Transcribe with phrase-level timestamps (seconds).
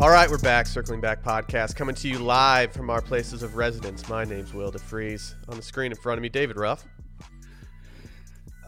[0.00, 0.68] All right, we're back.
[0.68, 4.08] Circling Back podcast coming to you live from our places of residence.
[4.08, 5.34] My name's Will DeFries.
[5.48, 6.84] On the screen in front of me, David Ruff.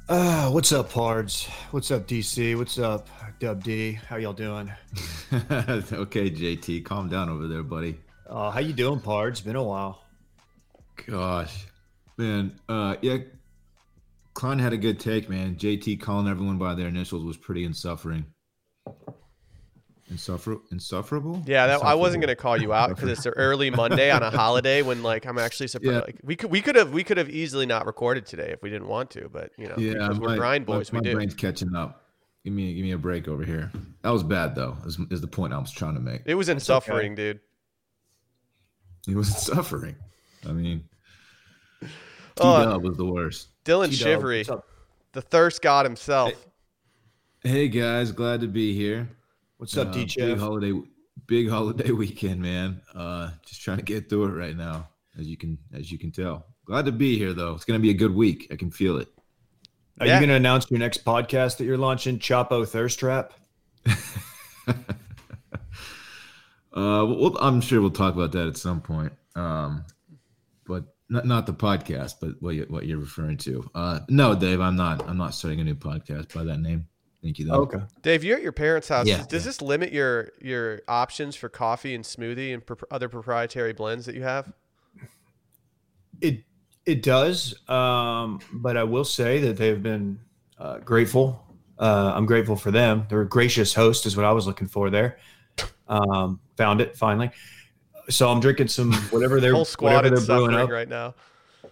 [0.08, 1.46] Uh, what's up, Pards?
[1.70, 2.58] What's up, DC?
[2.58, 3.08] What's up,
[3.38, 3.92] Dub D?
[3.92, 4.72] How y'all doing?
[5.32, 8.00] okay, JT, calm down over there, buddy.
[8.28, 9.40] Uh, how you doing, Pards?
[9.40, 10.02] Been a while.
[11.06, 11.64] Gosh,
[12.16, 12.58] man.
[12.68, 13.18] Uh, yeah,
[14.34, 15.54] Klein had a good take, man.
[15.54, 18.26] JT calling everyone by their initials was pretty insuffering.
[20.12, 21.42] Insuffer- insufferable?
[21.46, 24.30] Yeah, that, I wasn't gonna call you out because it's an early Monday on a
[24.30, 25.94] holiday when like I'm actually surprised.
[25.94, 26.00] Yeah.
[26.00, 28.70] Like, we could we could have we could have easily not recorded today if we
[28.70, 31.10] didn't want to, but you know Yeah, because we're my- grind boys, my, we my
[31.10, 31.14] do.
[31.14, 32.06] brain's catching up.
[32.44, 33.70] Give me, give me a break over here.
[34.00, 34.74] That was bad, though.
[34.86, 36.22] Is, is the point I was trying to make?
[36.24, 37.38] It was in suffering, dude.
[39.06, 39.94] It wasn't suffering.
[40.48, 40.88] I mean,
[41.82, 41.92] uh, T
[42.40, 43.48] Oh, was the worst.
[43.64, 44.46] Dillon T-Dub, Shivery,
[45.12, 46.32] the thirst god himself.
[47.42, 49.08] Hey guys, glad to be here.
[49.60, 50.72] What's up, Uh, D Big holiday,
[51.26, 52.80] big holiday weekend, man.
[52.94, 56.10] Uh, just trying to get through it right now, as you can, as you can
[56.10, 56.46] tell.
[56.64, 57.56] Glad to be here, though.
[57.56, 58.46] It's gonna be a good week.
[58.50, 59.08] I can feel it.
[60.00, 60.14] Are Yeah.
[60.14, 63.34] you going to announce your next podcast that you're launching, Chapo Thirst Trap?
[66.72, 69.12] Uh, we'll, I'm sure we'll talk about that at some point.
[69.34, 69.84] Um,
[70.64, 73.68] but not not the podcast, but what you, what you're referring to.
[73.74, 75.06] Uh, no, Dave, I'm not.
[75.08, 76.86] I'm not starting a new podcast by that name.
[77.22, 77.62] Thank you, though.
[77.62, 77.80] Okay.
[78.02, 79.06] Dave, you're at your parents' house.
[79.06, 79.48] Yeah, Does yeah.
[79.48, 84.14] this limit your your options for coffee and smoothie and pro- other proprietary blends that
[84.14, 84.50] you have?
[86.20, 86.44] It
[86.86, 90.18] it does, um, but I will say that they've been
[90.58, 91.44] uh, grateful.
[91.78, 93.06] Uh, I'm grateful for them.
[93.08, 95.18] They're a gracious host, is what I was looking for there.
[95.88, 97.30] Um, found it finally.
[98.08, 100.70] So I'm drinking some whatever they're Whole whatever they're brewing up.
[100.70, 101.14] right now.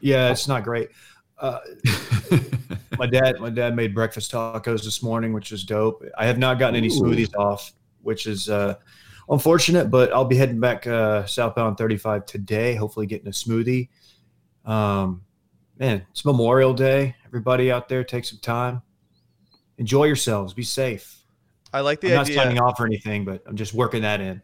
[0.00, 0.90] Yeah, it's not great.
[1.38, 1.58] Uh,
[2.98, 6.04] my dad, my dad made breakfast tacos this morning, which is dope.
[6.16, 7.00] I have not gotten any Ooh.
[7.00, 8.76] smoothies off, which is uh,
[9.28, 9.90] unfortunate.
[9.90, 12.74] But I'll be heading back uh, southbound 35 today.
[12.74, 13.88] Hopefully, getting a smoothie.
[14.64, 15.22] Um,
[15.78, 17.14] man, it's Memorial Day.
[17.24, 18.82] Everybody out there, take some time,
[19.76, 21.22] enjoy yourselves, be safe.
[21.72, 22.36] I like the I'm the not idea.
[22.36, 24.40] signing off or anything, but I'm just working that in.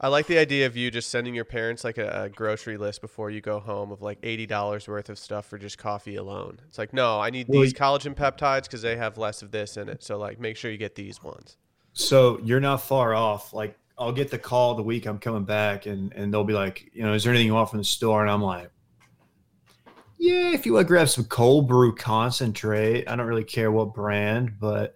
[0.00, 3.00] I like the idea of you just sending your parents like a, a grocery list
[3.00, 6.60] before you go home of like eighty dollars worth of stuff for just coffee alone.
[6.68, 9.76] It's like, no, I need Well, these collagen peptides because they have less of this
[9.76, 10.04] in it.
[10.04, 11.56] So like, make sure you get these ones.
[11.94, 13.52] So you're not far off.
[13.52, 16.90] Like I'll get the call the week I'm coming back, and and they'll be like,
[16.92, 18.22] you know, is there anything you want from the store?
[18.22, 18.70] And I'm like,
[20.18, 23.94] yeah, if you want to grab some cold brew concentrate, I don't really care what
[23.94, 24.94] brand, but.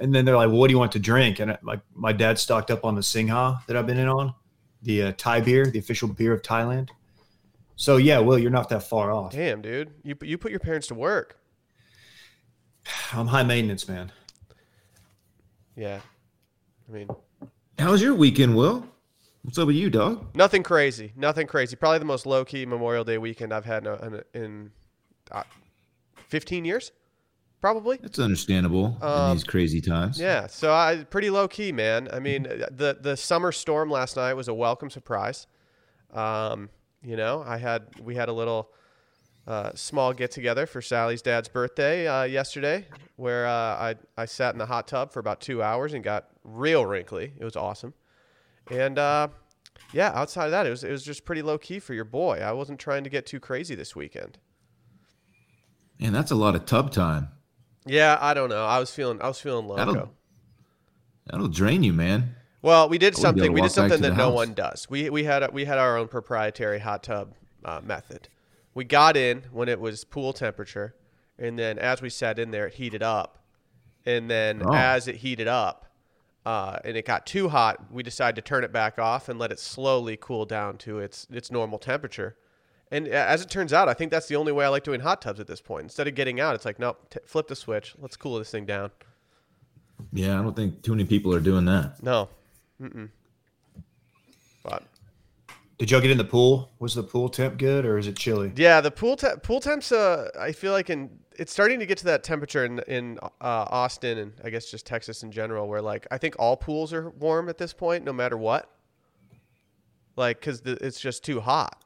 [0.00, 1.38] And then they're like, well, what do you want to drink?
[1.38, 4.34] And I, my my dad stocked up on the Singha that I've been in on,
[4.84, 6.90] the uh, Thai beer, the official beer of Thailand.
[7.76, 9.32] So yeah, Will, you're not that far off.
[9.32, 11.38] Damn, dude, you you put your parents to work.
[13.12, 14.12] I'm high maintenance, man.
[15.76, 16.00] Yeah,
[16.88, 17.08] I mean,
[17.78, 18.86] How was your weekend, Will?
[19.42, 20.34] What's up with you, dog?
[20.34, 21.76] nothing crazy, nothing crazy.
[21.76, 24.70] Probably the most low key Memorial Day weekend I've had in, in, in
[25.32, 25.42] uh,
[26.28, 26.92] fifteen years,
[27.64, 27.96] probably.
[27.96, 30.20] That's understandable Um, in these crazy times.
[30.20, 32.10] Yeah, so I pretty low key, man.
[32.12, 35.46] I mean, the the summer storm last night was a welcome surprise.
[36.12, 36.68] Um,
[37.02, 38.70] you know, I had we had a little
[39.46, 42.86] uh, small get together for Sally's dad's birthday uh, yesterday,
[43.16, 46.28] where uh, I I sat in the hot tub for about two hours and got
[46.44, 47.32] real wrinkly.
[47.38, 47.94] It was awesome,
[48.70, 49.28] and uh,
[49.94, 52.40] yeah, outside of that, it was it was just pretty low key for your boy.
[52.40, 54.36] I wasn't trying to get too crazy this weekend.
[55.98, 57.28] And that's a lot of tub time.
[57.86, 58.64] Yeah, I don't know.
[58.64, 59.84] I was feeling I was feeling loco.
[59.92, 60.10] That'll
[61.26, 62.34] that'll drain you, man.
[62.62, 63.52] Well, we did I wouldn't be something.
[63.52, 64.34] We did something that no house.
[64.34, 64.88] one does.
[64.88, 67.34] We we had we had our own proprietary hot tub
[67.64, 68.28] uh, method.
[68.74, 70.94] We got in when it was pool temperature,
[71.38, 73.38] and then as we sat in there, it heated up,
[74.06, 74.72] and then Oh.
[74.74, 75.86] as it heated up,
[76.46, 79.52] uh, and it got too hot, we decided to turn it back off and let
[79.52, 82.36] it slowly cool down to its its normal temperature.
[82.90, 85.20] And as it turns out, I think that's the only way I like doing hot
[85.22, 85.84] tubs at this point.
[85.84, 87.94] Instead of getting out, it's like, nope, t- flip the switch.
[87.98, 88.90] Let's cool this thing down.
[90.12, 92.02] Yeah, I don't think too many people are doing that.
[92.02, 92.28] No,
[92.80, 93.08] mm-mm.
[94.62, 94.82] But
[95.78, 96.70] Did y'all get in the pool?
[96.78, 98.52] Was the pool temp good or is it chilly?
[98.56, 99.92] Yeah, the pool te- pool temps.
[99.92, 103.28] Uh, I feel like in it's starting to get to that temperature in in uh,
[103.40, 107.10] Austin and I guess just Texas in general, where like I think all pools are
[107.10, 108.70] warm at this point, no matter what.
[110.16, 111.83] Like, cause the, it's just too hot.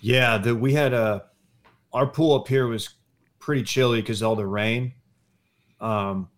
[0.00, 1.24] Yeah, the, we had a
[1.92, 2.90] our pool up here was
[3.38, 4.92] pretty chilly because all the rain.
[5.80, 6.28] Um,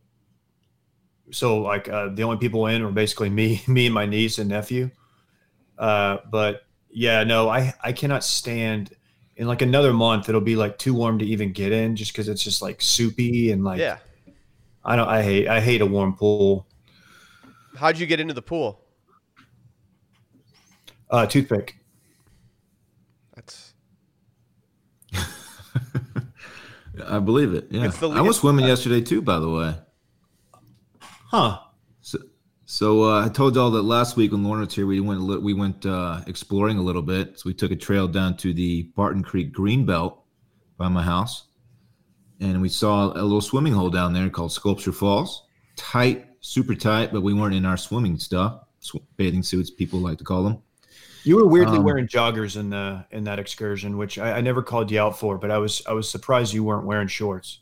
[1.31, 4.49] so like uh, the only people in were basically me, me and my niece and
[4.49, 4.91] nephew.
[5.79, 8.95] Uh, but yeah, no, I I cannot stand.
[9.37, 12.29] In like another month, it'll be like too warm to even get in, just because
[12.29, 13.99] it's just like soupy and like yeah.
[14.85, 15.09] I don't.
[15.09, 16.67] I hate I hate a warm pool.
[17.77, 18.85] How'd you get into the pool?
[21.11, 21.77] Uh, toothpick.
[23.35, 23.73] That's
[27.07, 27.69] I believe it.
[27.71, 29.23] Yeah, the I was swimming yesterday too.
[29.23, 29.75] By the way,
[31.31, 31.59] Huh.
[32.01, 32.19] so
[32.67, 35.39] so uh, I told y'all that last week when Lauren was here, we went li-
[35.39, 37.39] we went uh, exploring a little bit.
[37.39, 40.19] So we took a trail down to the Barton Creek Greenbelt
[40.77, 41.45] by my house,
[42.41, 45.45] and we saw a little swimming hole down there called Sculpture Falls.
[45.77, 50.19] Tight, super tight, but we weren't in our swimming stuff, sw- bathing suits, people like
[50.19, 50.59] to call them.
[51.25, 54.63] You were weirdly Um, wearing joggers in the in that excursion, which I, I never
[54.63, 57.61] called you out for, but I was I was surprised you weren't wearing shorts.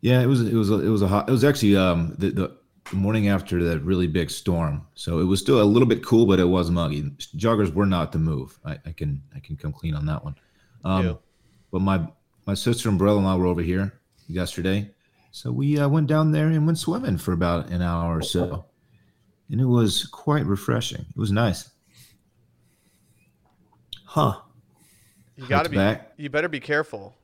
[0.00, 1.28] Yeah, it was it was a, it was a hot.
[1.28, 2.56] It was actually um the, the
[2.92, 6.40] morning after that really big storm, so it was still a little bit cool, but
[6.40, 7.02] it was muggy.
[7.36, 8.58] Joggers were not the move.
[8.64, 10.34] I, I can I can come clean on that one.
[10.84, 11.18] Um, Ew.
[11.70, 12.08] but my
[12.46, 14.90] my sister and brother-in-law were over here yesterday,
[15.30, 18.64] so we uh, went down there and went swimming for about an hour or so,
[19.50, 21.06] and it was quite refreshing.
[21.08, 21.70] It was nice.
[24.12, 24.34] Huh.
[25.36, 25.76] you got to be.
[25.76, 26.12] back.
[26.18, 27.14] You better be careful.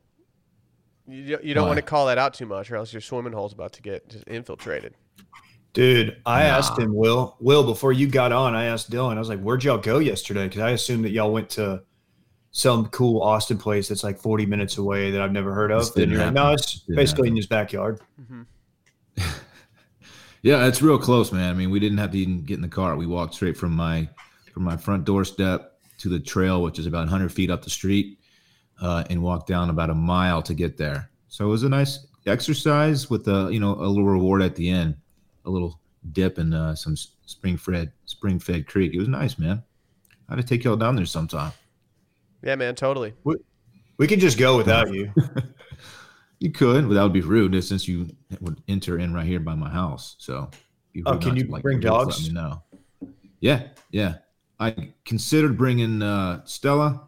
[1.07, 1.69] You, you don't Why?
[1.69, 4.09] want to call that out too much, or else your swimming hole's about to get
[4.09, 4.95] just infiltrated.
[5.75, 6.49] Dude, I Nah.
[6.57, 9.65] asked him, Will, Will, before you got on, I asked Dillon, I was like, where'd
[9.65, 10.49] y'all go yesterday?
[10.49, 11.83] Because I assumed that y'all went to
[12.53, 15.95] some cool Austin place that's like 40 minutes away that I've never heard of.
[15.97, 17.33] And you're like, no, it's Didn't basically happen.
[17.33, 18.01] in his backyard.
[18.21, 18.43] Mm-hmm.
[20.43, 21.51] Yeah, it's real close, man.
[21.51, 22.97] I mean, we didn't have to even get in the car.
[22.97, 24.09] We walked straight from my
[24.53, 28.19] from my front doorstep to the trail, which is about 100 feet up the street,
[28.81, 31.11] uh, and walk down about a mile to get there.
[31.29, 34.69] So it was a nice exercise with a you know a little reward at the
[34.69, 34.97] end,
[35.45, 35.81] a little
[36.13, 38.95] dip in uh, some spring fed spring fed creek.
[38.95, 39.63] It was nice, man.
[40.29, 41.53] I had to take y'all down there sometime.
[42.43, 43.15] Yeah, man, totally.
[43.97, 45.13] We could just go without you.
[46.39, 48.09] You could, but that would be rude since you
[48.41, 50.15] would enter in right here by my house.
[50.19, 50.51] So,
[51.07, 52.21] Oh, can you to, like, bring dogs?
[52.23, 52.63] Let me know.
[53.41, 54.17] Yeah, yeah.
[54.61, 57.03] I considered bringing uh, Stella.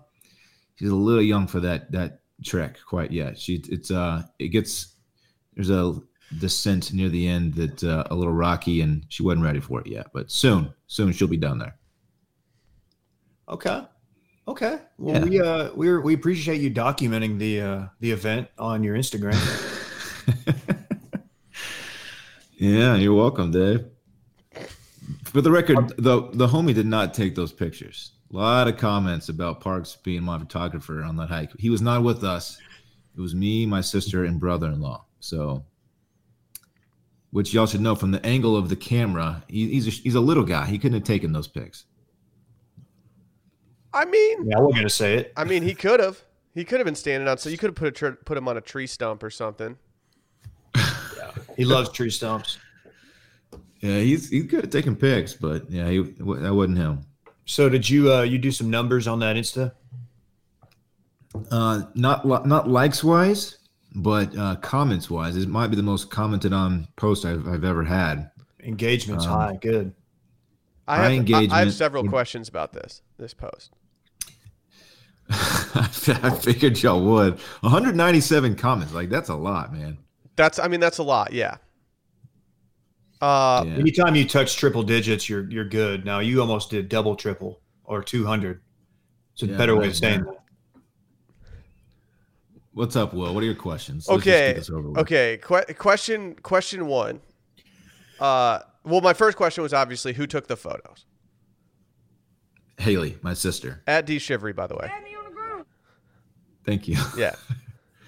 [0.77, 3.39] She's a little young for that that trek quite yet.
[3.39, 4.95] She it's uh it gets
[5.55, 6.01] there's a
[6.39, 9.87] descent near the end that uh, a little rocky and she wasn't ready for it
[9.89, 10.07] yet.
[10.15, 11.77] But soon, soon she'll be down there.
[13.49, 13.83] Okay.
[14.49, 14.79] Okay.
[14.97, 15.25] Well, Yeah.
[15.25, 19.37] we uh we we appreciate you documenting the uh the event on your Instagram.
[22.63, 23.87] Yeah, you're welcome, Dave.
[25.33, 28.13] For the record, the the homie did not take those pictures.
[28.33, 31.53] A lot of comments about Parks being my photographer on that hike.
[31.59, 32.59] He was not with us.
[33.17, 35.05] It was me, my sister, and brother-in-law.
[35.21, 35.65] So,
[37.31, 40.21] which y'all should know from the angle of the camera, he, he's a, he's a
[40.21, 40.67] little guy.
[40.67, 41.85] He couldn't have taken those pics.
[43.93, 45.33] I mean, yeah, we're gonna say it.
[45.37, 46.21] I mean, he could have.
[46.55, 47.39] He could have been standing on.
[47.39, 49.79] So you could have put a tr- put him on a tree stump or something.
[51.57, 52.59] He loves tree stumps.
[53.81, 57.01] Yeah, he's he's good at taking pics, but yeah, he, that wasn't him.
[57.47, 59.73] So did you uh you do some numbers on that Insta?
[61.51, 63.59] Uh, not li- not likes wise,
[63.95, 67.85] but uh, comments wise, it might be the most commented on post I've, I've ever
[67.85, 68.31] had.
[68.63, 69.59] Engagement's Um, high.
[69.61, 69.95] Good.
[70.89, 73.71] I have, I- I, have several would- questions about this this post.
[75.31, 77.39] I figured y'all would.
[77.61, 79.99] 197 comments, like that's a lot, man.
[80.37, 81.33] That's I mean that's a lot.
[81.33, 81.57] Yeah.
[83.21, 83.75] Uh, Yeah.
[83.75, 86.05] Anytime you touch triple digits, you're you're good.
[86.05, 88.61] Now you almost did double triple or two hundred.
[89.35, 90.33] It's a Yeah, better way of saying yeah.
[90.33, 90.37] that.
[92.73, 93.35] What's up, Will?
[93.35, 94.07] What are your questions?
[94.09, 94.59] Let's just get okay.
[94.59, 94.99] this over with.
[94.99, 95.39] Okay.
[95.43, 97.21] Que- question question one.
[98.19, 101.05] Uh, well, my first question was obviously who took the photos
[102.79, 103.83] Haley, my sister.
[103.87, 104.91] at D Shivery, by the way.
[106.65, 106.97] Thank you.
[107.17, 107.35] Yeah.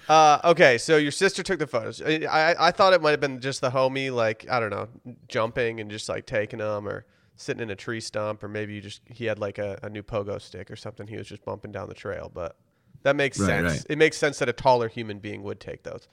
[0.09, 2.01] Uh, okay, so your sister took the photos.
[2.01, 4.87] I, I I thought it might have been just the homie, like I don't know,
[5.27, 7.05] jumping and just like taking them, or
[7.35, 10.03] sitting in a tree stump, or maybe you just he had like a, a new
[10.03, 11.07] pogo stick or something.
[11.07, 12.57] He was just bumping down the trail, but
[13.03, 13.71] that makes Right, sense.
[13.71, 13.85] right.
[13.89, 16.07] It makes sense that a taller human being would take those.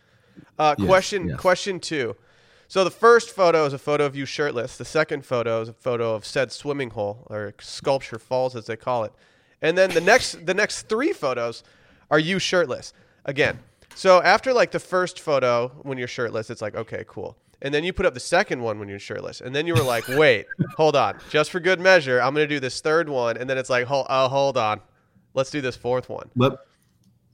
[0.59, 1.40] Uh, Yes, question yes.
[1.40, 2.16] question two.
[2.68, 4.76] So the first photo is a photo of you shirtless.
[4.76, 8.76] The second photo is a photo of said swimming hole or sculpture falls as they
[8.76, 9.12] call it.
[9.61, 11.64] And then the next the next three photos
[12.11, 12.92] are you shirtless.
[13.25, 13.59] Again.
[13.94, 17.37] So after like the first photo when you're shirtless, it's like, okay, cool.
[17.62, 19.40] And then you put up the second one when you're shirtless.
[19.40, 21.18] And then you were like, wait, hold on.
[21.28, 23.37] Just for good measure, I'm gonna do this third one.
[23.37, 24.80] And then it's like, hold oh uh, hold on.
[25.35, 26.30] Let's do this fourth one.
[26.37, 26.52] Let,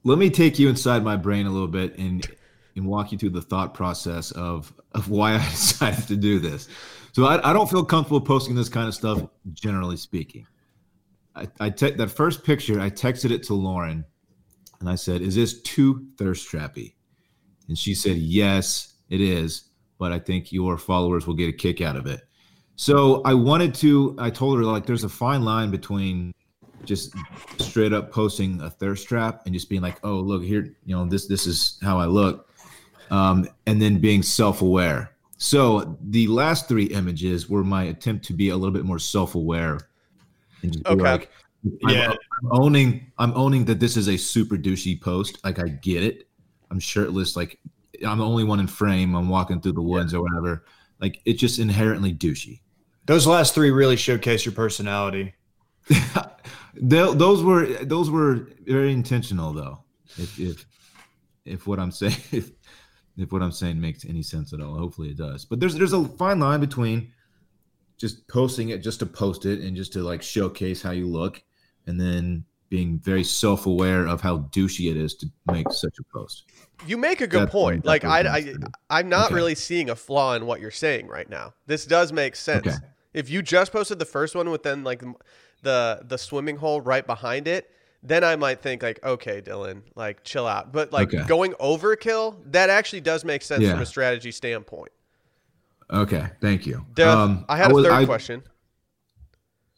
[0.04, 2.26] let me take you inside my brain a little bit and
[2.74, 6.68] and walk you through the thought process of of why I decided to do this.
[7.12, 9.22] So I, I don't feel comfortable posting this kind of stuff,
[9.54, 10.46] generally speaking.
[11.34, 14.04] I, I te- that first picture, I texted it to Lauren,
[14.80, 16.94] and I said, "Is this too thirst trappy?"
[17.68, 21.80] And she said, "Yes, it is, but I think your followers will get a kick
[21.80, 22.20] out of it."
[22.76, 24.14] So I wanted to.
[24.18, 26.32] I told her like, there's a fine line between
[26.84, 27.16] just
[27.58, 31.06] straight up posting a thirst trap and just being like, oh look here, you know
[31.06, 32.50] this this is how I look,
[33.10, 35.16] um, and then being self aware.
[35.38, 39.34] So the last three images were my attempt to be a little bit more self
[39.34, 39.80] aware
[40.62, 41.02] and just Okay.
[41.02, 41.30] like,
[41.88, 42.12] Yeah.
[42.42, 45.42] I'm owning I'm owning that this is a super douchey post.
[45.44, 46.28] Like I get it.
[46.70, 47.36] I'm shirtless.
[47.36, 47.58] Like
[48.06, 49.14] I'm the only one in frame.
[49.14, 50.64] I'm walking through the woods or whatever.
[51.00, 52.60] Like it's just inherently douchey.
[53.06, 55.34] Those last three really showcase your personality.
[56.74, 59.84] Tho- those were those were very intentional though.
[60.18, 60.66] If if
[61.44, 62.50] if what I'm saying if,
[63.16, 65.44] if what I'm saying makes any sense at all, hopefully it does.
[65.44, 67.12] But there's there's a fine line between
[67.98, 71.42] just posting it just to post it and just to like showcase how you look,
[71.86, 76.02] and then being very self aware of how douchey it is to make such a
[76.12, 76.44] post.
[76.86, 77.84] You make a good That's- point.
[77.84, 78.26] that's Like I, I'm
[78.90, 78.98] I.
[78.98, 79.34] I'm not Okay.
[79.36, 81.54] really seeing a flaw in what you're saying right now.
[81.66, 82.66] This does make sense.
[82.66, 82.76] Okay.
[83.14, 85.02] If you just posted the first one with then like
[85.62, 87.70] the the swimming hole right behind it,
[88.02, 90.72] then I might think like, okay, Dillon, like chill out.
[90.72, 91.24] But like Okay.
[91.26, 93.72] going overkill, that actually does make sense Yeah.
[93.72, 94.90] from a strategy standpoint.
[95.90, 96.84] Okay, thank you.
[97.02, 98.42] Um, I had a was- third I- question.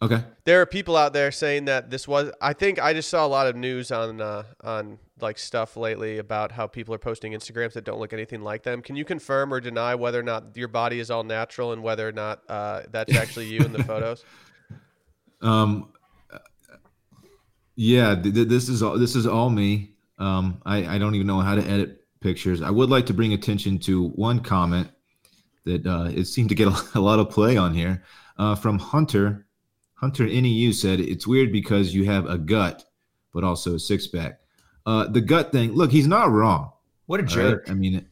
[0.00, 0.22] Okay.
[0.44, 2.30] There are people out there saying that this was.
[2.40, 6.18] I think I just saw a lot of news on uh, on like stuff lately
[6.18, 8.80] about how people are posting Instagrams that don't look anything like them.
[8.80, 12.06] Can you confirm or deny whether or not your body is all natural and whether
[12.06, 14.24] or not uh, that's actually you in the photos?
[15.40, 15.92] Um,
[17.74, 19.94] yeah, th- th- this is all this is all me.
[20.18, 22.62] Um, I, I don't even know how to edit pictures.
[22.62, 24.88] I would like to bring attention to one comment
[25.64, 28.02] that uh, it seemed to get a, a lot of play on here
[28.38, 29.46] uh, from Hunter.
[30.00, 32.84] Hunter NEU said it's weird because you have a gut,
[33.34, 34.40] but also a six pack.
[34.86, 35.74] Uh, the gut thing.
[35.74, 36.70] Look, he's not wrong.
[37.06, 37.34] What a all right?
[37.34, 37.66] jerk.
[37.70, 38.06] I mean, it,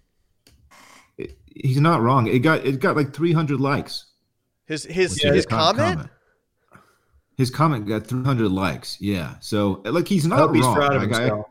[1.17, 2.27] it, he's not wrong.
[2.27, 4.07] It got it got like 300 likes.
[4.67, 6.11] His his Yeah, his is a comment.
[7.37, 9.01] His comment got 300 likes.
[9.01, 9.35] Yeah.
[9.41, 10.95] So like he's not he's wrong.
[10.95, 11.43] of Like, I-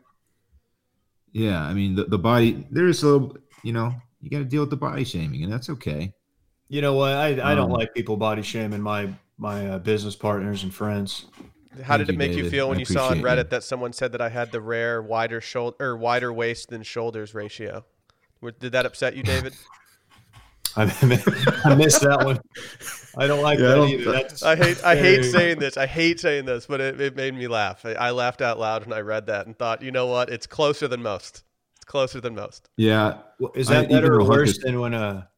[1.32, 1.62] yeah.
[1.62, 3.28] I mean the, the body there's a
[3.62, 6.12] you know you got to deal with the body shaming and that's okay.
[6.68, 7.12] You know what?
[7.12, 11.26] I, I don't Um, like people body shaming my my uh, business partners and friends.
[11.82, 13.42] How Thank did it you, make you feel when I you saw on Reddit you.
[13.50, 17.34] that someone said that I had the rare wider shoulder or wider waist than shoulders
[17.34, 17.84] ratio?
[18.60, 19.54] Did that upset you, David?
[20.78, 20.82] I,
[21.64, 22.38] I missed that one.
[23.16, 24.12] I don't like Yeah, I that don't- either.
[24.12, 25.76] That's, I hate I hate saying this.
[25.78, 27.84] I hate saying this, but it, it made me laugh.
[27.86, 30.28] I, I laughed out loud when I read that and thought, you know what?
[30.28, 31.44] It's closer than most.
[31.76, 32.68] It's closer than most.
[32.76, 33.18] Yeah.
[33.54, 35.28] Is I- that better or worse than when a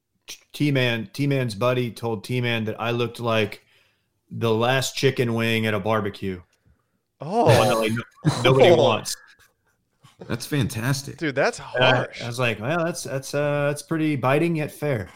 [0.52, 3.64] T man T Man's buddy told T Man that I looked like
[4.30, 6.40] the last chicken wing at a barbecue?
[7.18, 9.16] One that, Oh, like, no- nobody wants.
[10.26, 11.16] That's fantastic.
[11.16, 12.22] dude, that's And I, harsh.
[12.22, 15.08] I was like, well, that's that's uh that's pretty biting yet fair.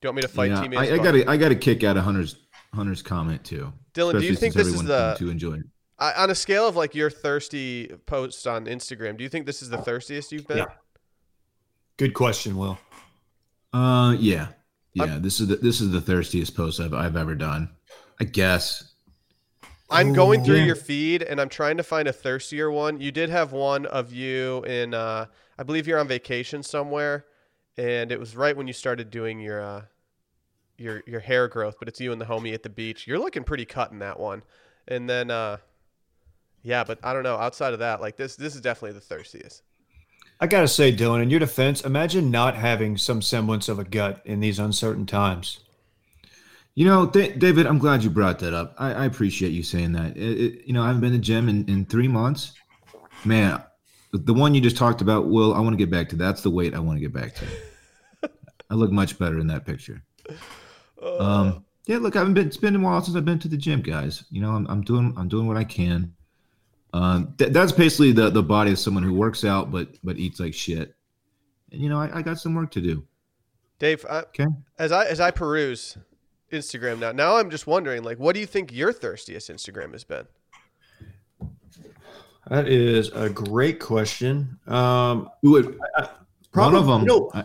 [0.00, 1.56] Do you want me to fight yeah, Team I, I got a, I got a
[1.56, 2.36] kick out of Hunter's
[2.72, 3.72] Hunter's comment too.
[3.94, 5.64] Dillon, do you think this is the to enjoy it?
[5.98, 9.16] I, on a scale of like your thirsty posts on Instagram?
[9.16, 10.58] Do you think this is the thirstiest you've been?
[10.58, 10.66] Yeah.
[11.96, 12.78] Good question, Will.
[13.72, 14.48] Uh, yeah,
[15.06, 15.18] yeah.
[15.18, 17.70] this is the this is the thirstiest post I've I've ever done.
[18.20, 18.84] I guess.
[19.90, 20.66] I'm going through Yeah.
[20.66, 23.00] your feed and I'm trying to find a thirstier one.
[23.00, 25.24] You did have one of you in, uh,
[25.58, 27.24] I believe you're on vacation somewhere,
[27.78, 29.82] and it was right when you started doing your uh,
[30.76, 31.76] your your hair growth.
[31.78, 33.06] But it's you and the homie at the beach.
[33.06, 34.42] You're looking pretty cut in that one.
[34.88, 35.56] And then, uh,
[36.62, 37.36] yeah, but I don't know.
[37.36, 39.62] Outside of that, like this, this is definitely the thirstiest.
[40.40, 44.22] I gotta say, Dillon, in your defense, imagine not having some semblance of a gut
[44.24, 45.60] in these uncertain times.
[46.76, 48.74] You know, Da- David, I'm glad you brought that up.
[48.78, 50.16] I, I appreciate you saying that.
[50.16, 52.52] It, it, you know, I haven't been to the gym in, in three months.
[53.24, 53.60] Man,
[54.12, 56.16] the, the one you just talked about, Will, I want to get back to.
[56.16, 58.30] That's the weight I want to get back to.
[58.70, 60.04] I look much better in that picture.
[61.02, 62.46] Um, yeah, look, I haven't been.
[62.46, 64.24] It's been a while since I've been to the gym, guys.
[64.30, 66.14] You know, I'm, I'm doing I'm doing what I can.
[66.94, 70.40] Um, th- that's basically the the body of someone who works out but but eats
[70.40, 70.94] like shit.
[71.70, 73.04] And you know, I, I got some work to do.
[73.78, 74.46] Dave, I, Okay.
[74.78, 75.98] as I as I peruse
[76.50, 80.02] Instagram now, now I'm just wondering, like, what do you think your thirstiest Instagram has
[80.04, 80.26] been?
[82.48, 84.58] That is a great question.
[84.66, 85.78] Um, Ooh, it-
[86.50, 87.00] probably, one of them.
[87.02, 87.44] you know, I-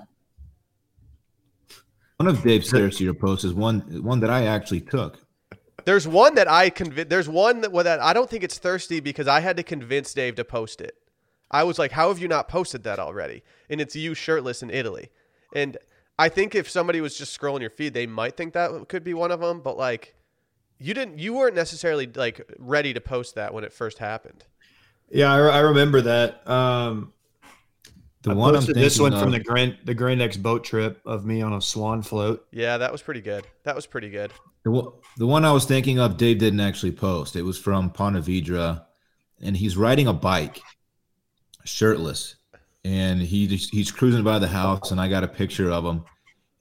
[2.18, 5.18] one of Dave's thirstier posts is one one that I actually took.
[5.86, 9.00] There's one that I conv- There's one that, well, that I don't think it's thirsty
[9.00, 10.96] because I had to convince Dave to post it.
[11.52, 14.70] I was like, "How have you not posted that already?" And it's you shirtless in
[14.70, 15.10] Italy.
[15.54, 15.78] And
[16.18, 19.14] I think if somebody was just scrolling your feed, they might think that could be
[19.14, 19.62] one of them.
[19.62, 20.16] But like,
[20.80, 21.20] you didn't.
[21.20, 24.46] You weren't necessarily like ready to post that when it first happened.
[25.12, 26.48] yeah, I, I remember that.
[26.48, 27.14] Um,
[28.22, 30.64] The I one I'm posted this thinking one from the Grand the Grand X boat
[30.64, 32.48] trip of me on a swan float.
[32.52, 33.46] Yeah, that was pretty good.
[33.64, 34.32] That was pretty good.
[34.64, 37.36] The, one- the one I was thinking of, Dave didn't actually post.
[37.36, 38.84] It was from Ponte Vedra,
[39.42, 40.62] and he's riding a bike,
[41.66, 42.36] shirtless,
[42.84, 46.04] and he just, he's cruising by the house, and I got a picture of him,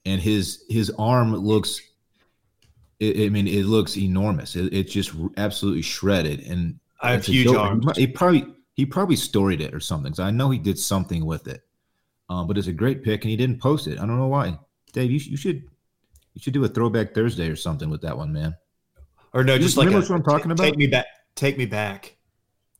[0.05, 1.81] and his his arm looks,
[3.01, 4.57] I I mean, it looks enormous.
[4.57, 7.87] It, it's just absolutely shredded, and I have huge arms.
[7.97, 10.13] He probably he probably storied it or something.
[10.15, 11.63] So I know he did something with it,
[12.29, 13.99] um, but it's a great pick, and he didn't post it.
[13.99, 14.59] I don't know why.
[14.93, 15.63] Dave, you, you should
[16.35, 18.57] you should do a throwback Thursday or something with that one, man.
[19.35, 20.65] Or no, You just like remember a- what I'm talking ta- about?
[20.65, 21.07] Take me back.
[21.35, 22.17] Take me back.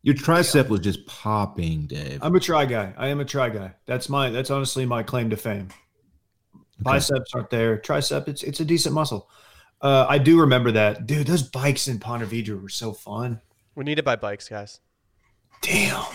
[0.03, 2.19] Your tricep was just popping, Dave.
[2.23, 2.93] I'm a try guy.
[2.97, 3.75] I am a try guy.
[3.87, 4.31] That's my.
[4.31, 5.69] That's honestly my claim to fame.
[6.81, 7.79] Biceps aren't there.
[7.79, 8.27] Tricep.
[8.29, 9.31] It's it's a decent muscle.
[9.81, 11.27] Uh, I do remember that, dude.
[11.27, 13.41] Those bikes in Ponte Vedra were so fun.
[13.75, 14.81] We need to buy bikes, guys.
[15.61, 16.05] Damn.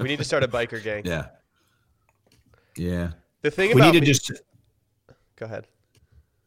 [0.00, 1.02] We need to start a biker gang.
[1.06, 1.28] yeah.
[2.76, 3.12] Yeah.
[3.42, 4.30] The thing We about need to me- just.
[5.36, 5.66] go ahead.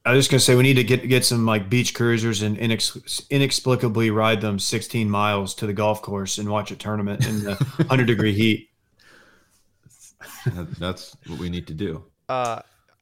[0.09, 2.57] I was just gonna say we need to get get some like beach cruisers and
[2.57, 7.43] inex- inexplicably ride them 16 miles to the golf course and watch a tournament in
[7.43, 8.71] the 100 degree heat.
[10.79, 12.05] That's what we need to do.
[12.27, 12.61] Uh,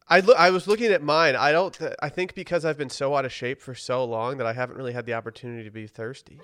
[0.09, 0.37] I look.
[0.37, 1.37] I was looking at mine.
[1.37, 1.73] I don't.
[1.73, 4.51] Th- I think because I've been so out of shape for so long that I
[4.51, 6.41] haven't really had the opportunity to be thirsty.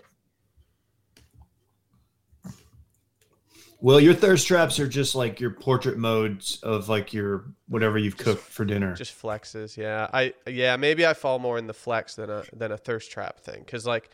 [3.84, 8.16] Well, your thirst traps are just like your portrait modes of like your whatever you've
[8.16, 8.96] cooked for dinner.
[8.96, 9.75] Just flexes.
[9.75, 10.08] Yeah.
[10.13, 10.34] I.
[10.48, 10.78] Yeah.
[10.78, 13.66] Maybe I fall more in the flex than a than a thirst trap thing.
[13.66, 14.10] Cause like,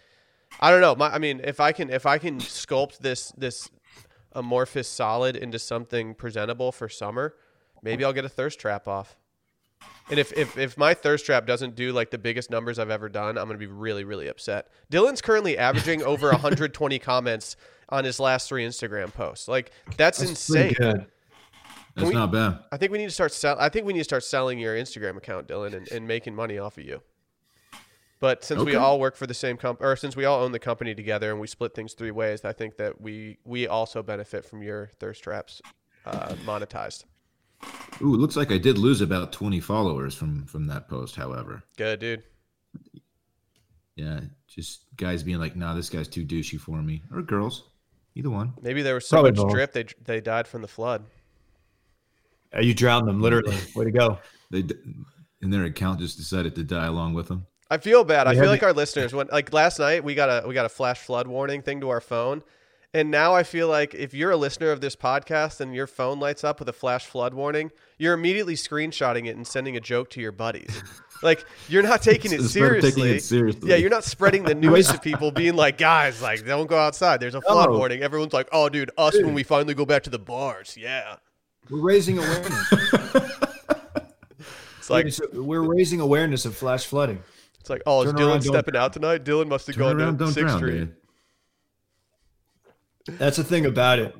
[0.59, 0.95] I don't know.
[0.95, 1.13] My.
[1.13, 3.69] I mean, if I can if I can sculpt this this
[4.31, 7.35] amorphous solid into something presentable for summer,
[7.83, 9.17] maybe I'll get a thirst trap off.
[10.09, 13.09] And if, if, if my thirst trap doesn't do like the biggest numbers I've ever
[13.09, 14.67] done, I'm going to be really, really upset.
[14.89, 17.55] Dillon's currently averaging over 120 comments
[17.89, 19.47] on his last three Instagram posts.
[19.47, 20.73] Like that's, That's insane.
[20.73, 21.05] good.
[21.95, 22.59] That's we- not bad.
[22.71, 23.55] I think we need to start sell.
[23.59, 26.57] I think we need to start selling your Instagram account, Dillon, and, and making money
[26.57, 27.01] off of you.
[28.19, 30.59] But since we all work for the same company, or since we all own the
[30.59, 34.43] company together and we split things three ways, I think that we we also benefit
[34.45, 35.61] from your thirst traps
[36.05, 37.05] uh, monetized.
[38.01, 41.63] Ooh, looks like I did lose about 20 followers from from that post, however.
[41.77, 42.23] Good, dude.
[43.95, 47.01] Yeah, just guys being like, nah, this guy's too douchey for me.
[47.13, 47.63] Or girls.
[48.15, 48.53] Either one.
[48.61, 49.51] Maybe there was so Probably much both.
[49.51, 51.03] drip they they died from the flood.
[52.55, 53.55] Uh, You drowned them literally.
[53.75, 54.17] Way to go.
[54.49, 54.75] They d-
[55.41, 57.45] and their account just decided to die along with them.
[57.69, 58.25] I feel bad.
[58.27, 60.65] I feel like the- our listeners when like last night we got a we got
[60.65, 62.41] a flash flood warning thing to our phone.
[62.91, 66.19] And now I feel like if you're a listener of this podcast and your phone
[66.19, 70.09] lights up with a flash flood warning, you're immediately screenshotting it and sending a joke
[70.11, 70.81] to your buddies.
[71.21, 72.91] Like you're not taking it seriously.
[72.91, 73.69] taking it seriously.
[73.69, 77.19] Yeah, you're not spreading the news to people being like, guys, like don't go outside.
[77.19, 77.77] There's a flood No.
[77.77, 78.01] warning.
[78.01, 80.77] Everyone's like, oh, dude, us when we finally go back to the bars.
[80.79, 81.17] Yeah.
[81.69, 82.73] We're raising awareness.
[84.77, 87.21] It's like we're raising awareness of flash flooding.
[87.59, 89.25] it's like, oh, is Turn Dillon around, stepping out tonight?
[89.25, 90.71] Dillon must have Turn gone around, down Sixth drown, Street.
[90.79, 90.95] dude.
[93.07, 94.15] That's the thing about it.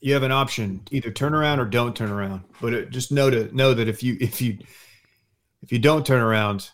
[0.00, 2.44] You have an option: either turn around or don't turn around.
[2.60, 4.58] But it, just know to know that if you if you
[5.62, 6.70] if you don't turn around,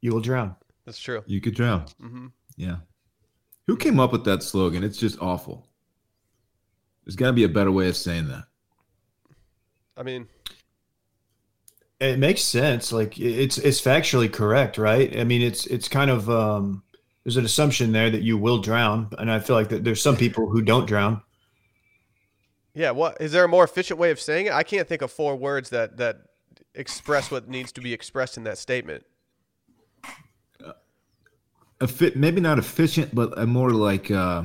[0.00, 0.56] you will drown.
[0.84, 1.22] That's true.
[1.26, 1.86] You could drown.
[2.00, 2.76] hmm Yeah.
[3.66, 4.82] Who came up with that slogan?
[4.82, 5.66] It's just awful.
[7.04, 8.44] There's got to be a better way of saying that.
[9.96, 10.26] I mean,
[12.00, 12.92] It makes sense.
[12.92, 15.16] Like it's it's factually correct, right?
[15.16, 16.82] I mean, it's it's kind of um,
[17.24, 20.16] there's an assumption there that you will drown, and I feel like that there's some
[20.16, 21.22] people who don't drown.
[22.74, 24.52] Yeah, what is there a more efficient way of saying it?
[24.52, 26.16] I can't think of four words that that
[26.74, 29.04] express what needs to be expressed in that statement.
[31.80, 34.44] A fit, maybe not efficient, but a more like uh,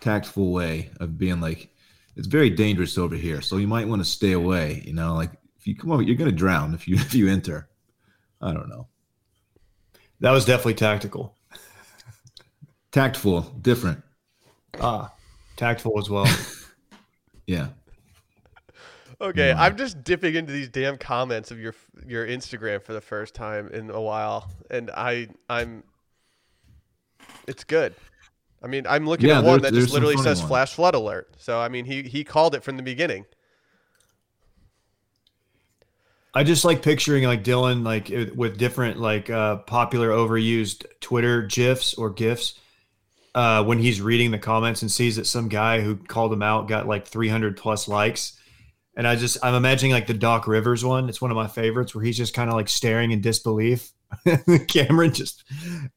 [0.00, 1.68] tactful way of being like,
[2.16, 4.82] it's very dangerous over here, so you might want to stay away.
[4.86, 7.68] You know, like if you come over, you're gonna drown if you if you enter.
[8.40, 8.88] I don't know.
[10.22, 11.34] That was definitely tactical.
[12.92, 14.02] Tactful, different.
[14.80, 15.12] Ah,
[15.56, 16.26] tactful as well.
[17.44, 17.70] Yeah.
[19.20, 19.58] Okay, Mm.
[19.58, 21.74] I'm just dipping into these damn comments of your
[22.06, 25.82] your Instagram for the first time in a while, and I I'm
[27.48, 27.94] it's good.
[28.62, 30.48] I mean, I'm looking Yeah, at one that just literally says ones.
[30.48, 31.34] flash flood alert.
[31.36, 33.26] So I mean, he he called it from the beginning.
[36.34, 41.94] I just like picturing like Dillon like with different like uh, popular overused Twitter gifs
[41.94, 42.58] or gifs
[43.34, 46.68] uh, when he's reading the comments and sees that some guy who called him out
[46.68, 48.38] got like 300 plus likes.
[48.96, 51.08] And I just I'm imagining like the Doc Rivers one.
[51.08, 53.92] It's one of my favorites where he's just kind of like staring in disbelief.
[54.68, 55.44] Cameron just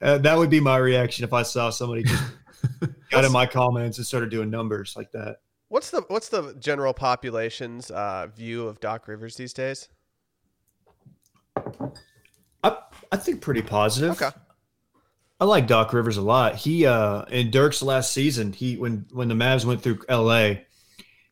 [0.02, 2.24] uh, that would be my reaction if I saw somebody just
[3.12, 5.38] got in my comments and started doing numbers like that.
[5.68, 9.90] What's the what's the general population's uh, view of Doc Rivers these days?
[12.64, 12.78] I,
[13.12, 14.12] I think pretty positive.
[14.22, 14.36] Okay.
[15.40, 16.56] I like Doc Rivers a lot.
[16.56, 20.54] He uh in Dirk's last season, he when when the Mavs went through LA,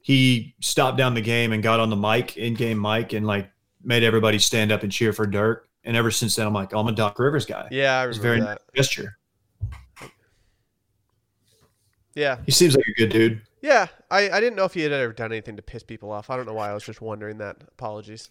[0.01, 3.49] he stopped down the game and got on the mic, in-game mic, and like
[3.83, 5.69] made everybody stand up and cheer for Dirk.
[5.85, 7.67] And ever since then, I'm like, oh, I'm a Doc Rivers guy.
[7.71, 8.61] Yeah, I It's remember very that.
[8.73, 9.17] nice gesture.
[12.15, 13.41] Yeah, He seems like a good dude.
[13.61, 13.87] yeah.
[14.11, 16.29] I, I didn't know if he had ever done anything to piss people off.
[16.29, 16.69] I don't know why.
[16.69, 17.57] I was just wondering that.
[17.69, 18.29] Apologies.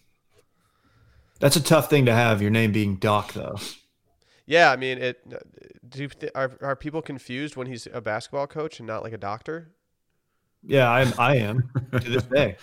[1.43, 2.41] That's a tough thing to have.
[2.41, 3.57] Your name being Doc, though.
[4.45, 5.27] Yeah, I mean, it.
[5.89, 9.73] Do are are people confused when he's a basketball coach and not like a doctor?
[10.63, 11.13] Yeah, I am.
[11.19, 12.55] I am to this day.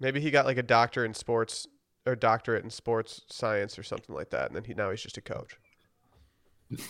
[0.00, 1.68] Maybe he got like a doctor in sports
[2.04, 5.16] or doctorate in sports science or something like that, and then he now he's just
[5.16, 5.56] a coach.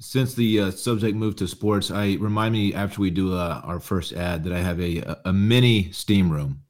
[0.00, 3.80] Since the uh, subject moved to sports, I remind me after we do uh, our
[3.80, 6.64] first ad that I have a a, a mini steam room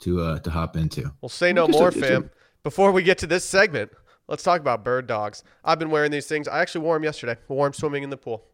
[0.00, 1.12] to uh, to hop into.
[1.20, 2.30] Well, say no Just a- more, a- fam.
[2.62, 3.90] Before we get to this segment,
[4.28, 5.42] let's talk about bird dogs.
[5.64, 6.46] I've been wearing these things.
[6.48, 7.36] I actually wore them yesterday.
[7.48, 8.44] Wore 'em swimming in the pool.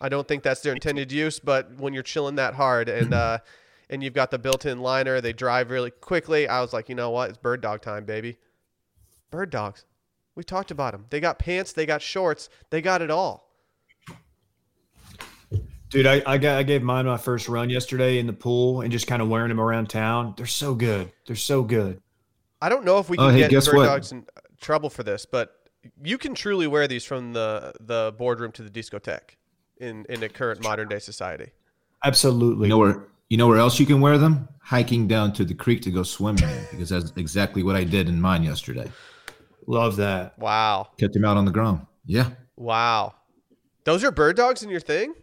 [0.00, 3.38] I don't think that's their intended use, but when you're chilling that hard and uh,
[3.90, 6.48] and you've got the built-in liner, they drive really quickly.
[6.48, 7.28] I was like, you know what?
[7.30, 8.38] It's bird dog time, baby.
[9.30, 9.84] Bird dogs.
[10.34, 11.06] We talked about them.
[11.10, 11.72] They got pants.
[11.72, 12.48] They got shorts.
[12.70, 13.43] They got it all.
[15.90, 18.90] Dude, I, I got I gave mine my first run yesterday in the pool and
[18.90, 20.34] just kind of wearing them around town.
[20.36, 21.12] They're so good.
[21.26, 22.00] They're so good.
[22.60, 23.86] I don't know if we Oh, can hey, get guess bird what?
[23.86, 24.24] dogs in
[24.60, 25.54] trouble for this, but
[26.02, 29.36] you can truly wear these from the the boardroom to the discotheque
[29.78, 31.52] in in a current modern day society.
[32.02, 32.66] Absolutely.
[32.66, 34.48] You know where you know where else you can wear them?
[34.62, 38.20] Hiking down to the creek to go swimming because that's exactly what I did in
[38.20, 38.90] mine yesterday.
[39.66, 40.38] Love that.
[40.38, 40.88] Wow.
[40.98, 41.86] Kept him out on the ground.
[42.06, 42.30] Yeah.
[42.56, 43.14] Wow.
[43.84, 45.14] Those are bird dogs in your thing?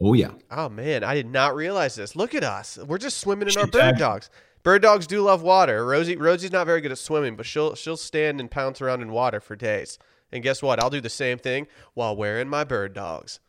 [0.00, 0.30] Oh yeah.
[0.50, 2.14] Oh man, I did not realize this.
[2.14, 2.78] Look at us.
[2.78, 4.30] We're just swimming in our bird dogs.
[4.62, 5.84] Bird dogs do love water.
[5.84, 9.10] Rosie Rosie's not very good at swimming, but she'll she'll stand and pounce around in
[9.10, 9.98] water for days.
[10.30, 10.80] And guess what?
[10.80, 13.40] I'll do the same thing while wearing my bird dogs.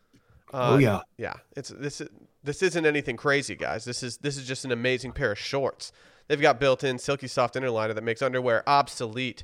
[0.54, 1.02] Uh, oh yeah.
[1.18, 2.10] Yeah, it's this is
[2.44, 3.86] this isn't anything crazy, guys.
[3.86, 5.92] This is this is just an amazing pair of shorts.
[6.28, 9.44] They've got built-in silky soft inner liner that makes underwear obsolete,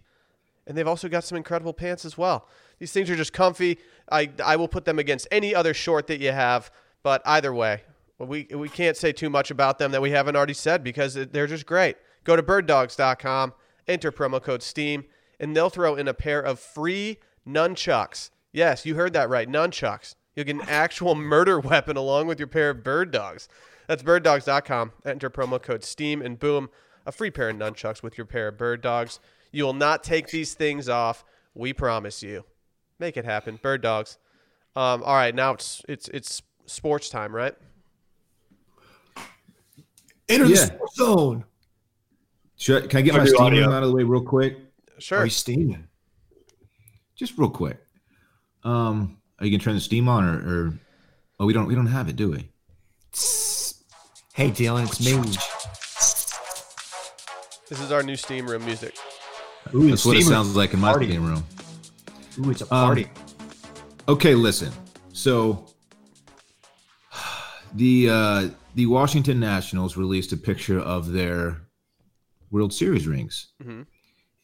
[0.67, 2.47] and they've also got some incredible pants as well.
[2.79, 3.79] These things are just comfy.
[4.09, 6.71] I I will put them against any other short that you have,
[7.05, 7.83] but either way,
[8.17, 11.45] we we can't say too much about them that we haven't already said because they're
[11.45, 11.97] just great.
[12.23, 13.53] Go to birddogs.com,
[13.87, 15.05] enter promo code STEAM,
[15.39, 18.31] and they'll throw in a pair of free nunchucks.
[18.51, 20.15] Yes, you heard that right, nunchucks.
[20.35, 23.47] You'll get an actual murder weapon along with your pair of bird dogs.
[23.87, 24.93] That's birddogs.com.
[25.05, 26.71] Enter promo code STEAM and boom,
[27.05, 29.19] a free pair of nunchucks with your pair of bird dogs.
[29.51, 31.23] You will not take these things off.
[31.53, 32.45] We promise you.
[32.97, 33.59] Make it happen.
[33.61, 34.17] Bird dogs.
[34.75, 37.55] Um, all right, now it's it's it's sports time, right?
[40.27, 40.51] Enter Yeah.
[40.51, 41.43] the sports zone.
[42.57, 43.65] Should can I get I'll my steam audio.
[43.65, 44.57] room out of the way real quick?
[44.99, 45.19] Sure.
[45.19, 45.87] Are we steaming?
[47.15, 47.77] Just real quick.
[48.63, 50.73] Um, are you gonna turn the steam on, or, or
[51.39, 52.49] oh, we don't we don't have it, do we?
[54.33, 55.13] Hey Dillon, it's me.
[57.69, 58.95] This is our new steam room music.
[59.73, 61.07] Ooh, That's what it sounds like in my Party.
[61.07, 61.43] steam room.
[62.39, 63.07] Ooh, it's a Um, party.
[64.07, 64.71] Okay, listen.
[65.13, 65.65] So
[67.75, 71.61] the uh, the Washington Nationals released a picture of their
[72.51, 73.85] World Series rings, Mhm.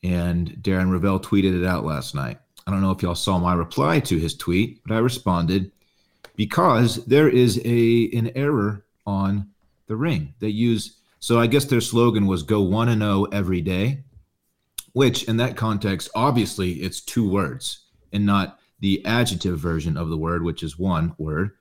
[0.04, 2.40] and Darren Rovell tweeted it out last night.
[2.68, 5.72] I don't know if y'all saw my reply to his tweet, but I responded
[6.36, 9.48] because there is a an error on
[9.88, 10.34] the ring.
[10.40, 14.04] They use so I guess their slogan was "Go one and zero every day,"
[14.94, 20.18] which in that context, obviously, it's two words and not the adjective version of the
[20.18, 21.52] word, which is one word.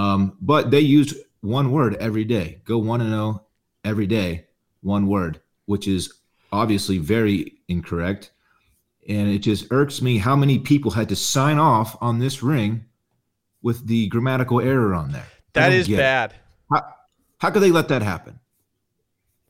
[0.00, 2.62] Um, but they used one word every day.
[2.64, 3.44] Go one and zero
[3.84, 4.46] every day,
[4.80, 6.14] one word, which is
[6.52, 8.30] obviously very incorrect.
[9.08, 12.86] And it just irks me how many people had to sign off on this ring
[13.62, 15.26] with the grammatical error on there.
[15.52, 16.34] That is bad.
[16.72, 16.94] How,
[17.38, 18.40] how could they let that happen?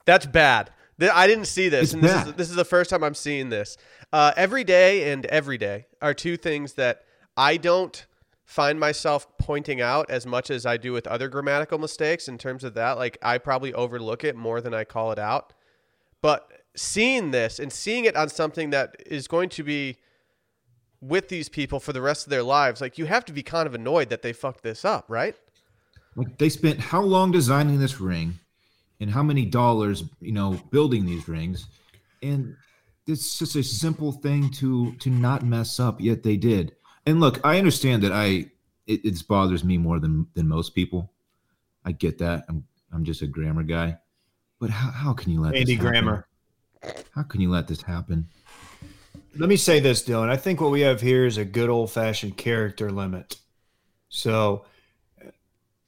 [0.04, 0.70] That's bad.
[1.00, 2.26] I didn't see this, It's and this bad.
[2.26, 3.76] is, this is the first time I'm seeing this.
[4.12, 7.04] Uh, every day and every day are two things that
[7.36, 8.04] I don't
[8.50, 12.26] find myself pointing out as much as I do with other grammatical mistakes.
[12.26, 15.52] In terms of that, like I probably overlook it more than I call it out.
[16.20, 19.98] But seeing this and seeing it on something that is going to be
[21.00, 23.68] with these people for the rest of their lives, like you have to be kind
[23.68, 25.36] of annoyed that they fucked this up, right?
[26.16, 28.40] Like they spent how long designing this ring
[28.98, 31.68] and how many dollars, you know, building these rings.
[32.20, 32.56] And
[33.06, 36.74] it's just a simple thing to to not mess up, yet they did.
[37.10, 38.46] And look, I understand that I
[38.86, 41.10] it, it bothers me more than than most people.
[41.84, 42.44] I get that.
[42.48, 43.98] I'm I'm just a grammar guy.
[44.60, 46.22] But how, how can you let Andy this happen?
[47.12, 48.28] How can you let this happen?
[49.36, 50.30] Let me say this, Dillon.
[50.30, 53.38] I think what we have here is a good old fashioned character limit.
[54.08, 54.66] So
[55.20, 55.30] uh,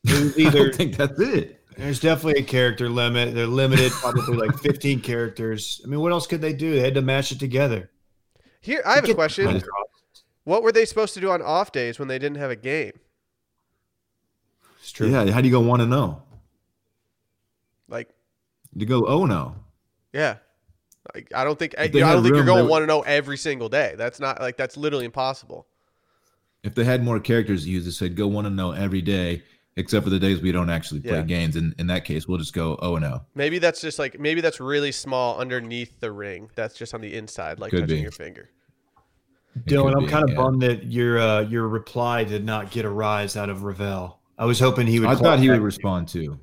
[0.03, 1.65] it was I don't think that's it.
[1.77, 3.33] there's definitely a character limit.
[3.33, 5.81] They're limited, probably like 15 characters.
[5.85, 6.73] I mean, what else could they do?
[6.73, 7.91] They had to match it together.
[8.61, 9.63] Here, I have a question.
[10.45, 12.93] What were they supposed to do on off days when they didn't have a game?
[14.81, 15.09] It's true.
[15.09, 16.23] Yeah, how do you go one and oh?
[17.89, 18.09] Like,
[18.75, 19.55] You go oh no.
[19.57, 19.61] Oh.
[20.13, 20.37] yeah.
[21.15, 22.99] Like, I don't think I, If they I don't think you're going one to oh
[22.99, 23.95] know every single day.
[23.99, 25.67] That's not like that's literally impossible.
[26.63, 29.43] If they had more characters, you just said go one and oh every day,
[29.77, 31.23] except for the days we don't actually play Yeah.
[31.23, 31.57] games.
[31.57, 33.23] And in that case, we'll just go oh and oh.
[33.35, 36.51] Maybe that's just like maybe that's really small underneath the ring.
[36.55, 38.03] That's just on the inside, like Could touching be.
[38.03, 38.49] your finger.
[39.55, 40.37] It Dillon, I'm kind of yeah.
[40.37, 44.19] bummed that your uh, your reply did not get a rise out of Rovell.
[44.39, 45.09] I was hoping he would.
[45.09, 46.39] I thought he would respond too.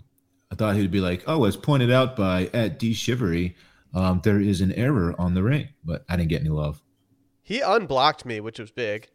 [0.52, 3.56] I thought he would be like, "Oh, as pointed out by at D Shivery,
[3.94, 6.82] um, there is an error on the ring," but I didn't get any love.
[7.42, 9.10] He unblocked me, which was big.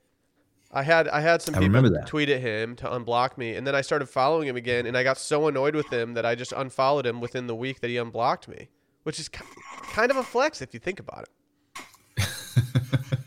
[0.73, 2.09] I had I had some I people remember that.
[2.09, 5.05] tweet at him to unblock me, and then I started following him again, and I
[5.05, 7.97] got so annoyed with him that I just unfollowed him within the week that he
[7.97, 8.69] unblocked me,
[9.05, 11.29] which is kind of a flex if you think about
[12.19, 12.29] it.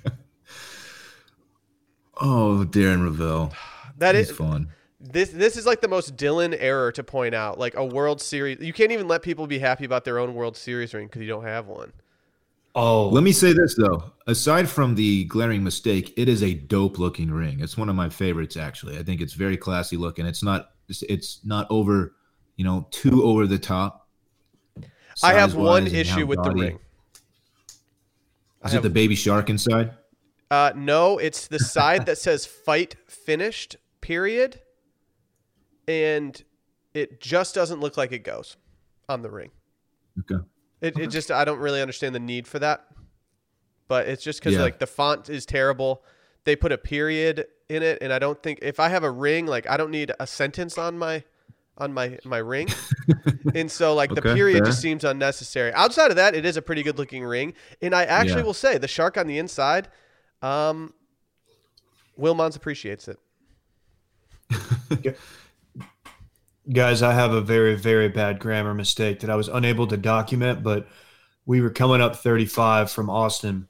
[2.22, 3.54] oh, Darren Rovell,
[3.98, 4.70] That he's is fun.
[5.00, 7.58] this this is like the most Dillon error to point out.
[7.60, 10.56] Like a World Series, you can't even let people be happy about their own World
[10.58, 11.92] Series ring because you don't have one.
[12.76, 17.32] Oh, Let me say this though: aside from the glaring mistake, it is a dope-looking
[17.32, 17.60] ring.
[17.60, 19.00] It's one of my favorites, actually.
[19.00, 20.28] I think it's very classy looking.
[20.28, 22.14] It's not it's, it's not over,
[22.56, 24.08] you know, too over the top.
[25.24, 26.62] I have one issue with the gaudy.
[26.62, 26.80] ring.
[28.62, 29.92] I Is have- it the baby shark inside?
[30.50, 34.62] Uh, no, it's the side that says "fight finished." Period,
[35.88, 36.42] and
[36.94, 38.58] it just doesn't look like it goes
[39.10, 39.52] on the ring.
[40.20, 40.42] Okay.
[40.82, 42.86] It, it just I don't really understand the need for that,
[43.88, 44.62] but it's just because Yeah.
[44.62, 46.04] like the font is terrible.
[46.46, 49.46] They put a period in it, and I don't think if I have a ring,
[49.48, 51.24] like I don't need a sentence on my
[51.78, 52.70] on my my ring,
[53.56, 54.68] and so like the Okay, period fair.
[54.68, 55.74] just seems unnecessary.
[55.74, 58.46] Outside of that, it is a pretty good looking ring, and I actually Yeah.
[58.46, 59.90] will say the shark on the inside,
[60.42, 60.94] um,
[62.16, 63.20] Will Mons appreciates it.
[66.72, 70.64] guys, I have a very very bad grammar mistake that I was unable to document,
[70.64, 70.88] but
[71.46, 73.68] we were coming up 35 from Austin,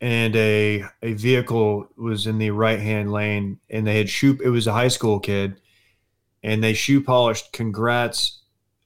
[0.00, 4.38] and a a vehicle was in the right hand lane, and they had shoe.
[4.42, 5.60] It was a high school kid,
[6.42, 7.52] and they shoe polished.
[7.52, 8.42] Congrats,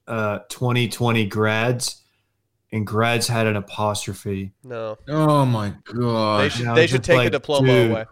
[0.07, 2.03] uh, 2020 grads,
[2.71, 4.51] and grads had an apostrophe.
[4.63, 6.51] No, Oh my they god!
[6.51, 7.91] should they should just take a diploma dude.
[7.91, 8.05] away.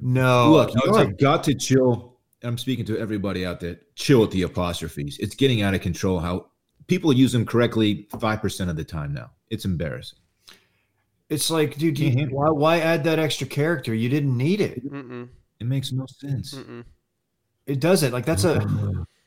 [0.00, 2.16] No, Look, I you have got to chill.
[2.42, 3.76] I'm speaking to everybody out there.
[3.96, 5.18] Chill with the apostrophes.
[5.20, 6.18] It's getting out of control.
[6.20, 6.46] How
[6.86, 9.30] people use them correctly five percent of the time now.
[9.50, 10.18] It's embarrassing.
[11.28, 13.92] it's like, dude, you, why why add that extra character?
[13.94, 14.82] You didn't need it.
[14.90, 15.28] Mm-mm,
[15.60, 16.54] It makes no sense.
[16.54, 16.84] mm-mm.
[17.66, 18.12] It doesn't.
[18.12, 18.60] Like that's a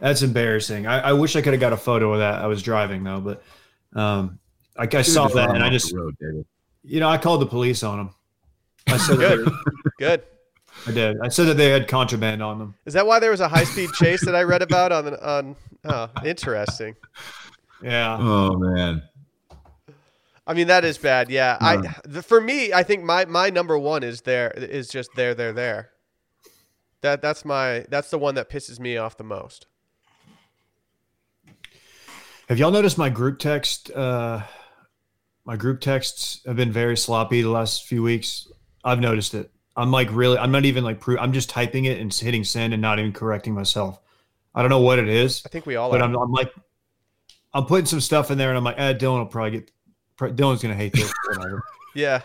[0.00, 0.86] that's embarrassing.
[0.86, 2.36] I, I wish I could have got a photo of that.
[2.42, 3.42] I was driving though, but
[3.98, 4.38] um,
[4.76, 6.16] like I saw that and I just the road,
[6.84, 8.10] you know I called the police on them.
[8.86, 9.46] I said Good.
[9.46, 9.52] they-
[9.98, 10.22] Good.
[10.86, 11.16] I did.
[11.20, 12.74] I said that they had contraband on them.
[12.86, 15.28] Is that why there was a high speed chase that I read about on the,
[15.28, 15.56] on?
[15.84, 16.94] Oh, interesting.
[17.82, 18.16] Yeah.
[18.20, 19.02] Oh man.
[20.46, 21.30] I mean that is bad.
[21.30, 21.58] Yeah.
[21.60, 21.94] I Yeah.
[22.04, 25.52] the, for me, I think my my number one is there is just there there
[25.52, 25.90] there.
[27.00, 29.66] That that's my that's the one that pisses me off the most.
[32.48, 33.90] Have y'all noticed my group text?
[33.90, 34.42] Uh,
[35.44, 38.48] my group texts have been very sloppy the last few weeks.
[38.82, 39.50] I've noticed it.
[39.76, 40.38] I'm like really.
[40.38, 40.98] I'm not even like.
[40.98, 44.00] Pro- I'm just typing it and hitting send and not even correcting myself.
[44.54, 45.42] I don't know what it is.
[45.44, 46.04] I think we all but are.
[46.04, 46.50] I'm, I'm like,
[47.52, 49.70] I'm putting some stuff in there, and I'm like, eh, Dillon will probably get.
[50.16, 51.12] pr- Dillon's gonna hate this.
[51.28, 51.62] Whatever.
[51.94, 52.22] Yeah.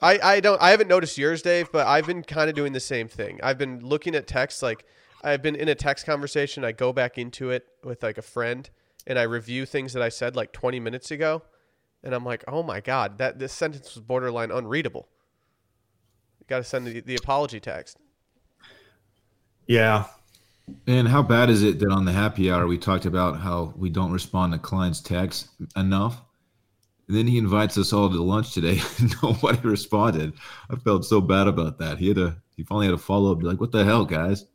[0.00, 2.80] I, I don't I haven't noticed yours, Dave, but I've been kind of doing the
[2.80, 3.40] same thing.
[3.42, 4.84] I've been looking at text like
[5.24, 8.70] I've been in a text conversation, I go back into it with like a friend
[9.06, 11.42] and I review things that I said like 20 minutes ago
[12.02, 15.08] and I'm like, "Oh my god, that this sentence was borderline unreadable."
[16.48, 17.98] Got to send the, the apology text.
[19.66, 20.04] yeah,
[20.86, 23.90] And how bad is it that on the happy hour we talked about how we
[23.90, 26.22] don't respond to clients' texts enough?
[27.08, 28.80] And then he invites us all to lunch today.
[29.22, 30.34] Nobody responded.
[30.70, 31.98] I felt so bad about that.
[31.98, 32.36] He had to.
[32.56, 33.42] He finally had to follow up.
[33.42, 34.46] Like, "What the hell, guys?"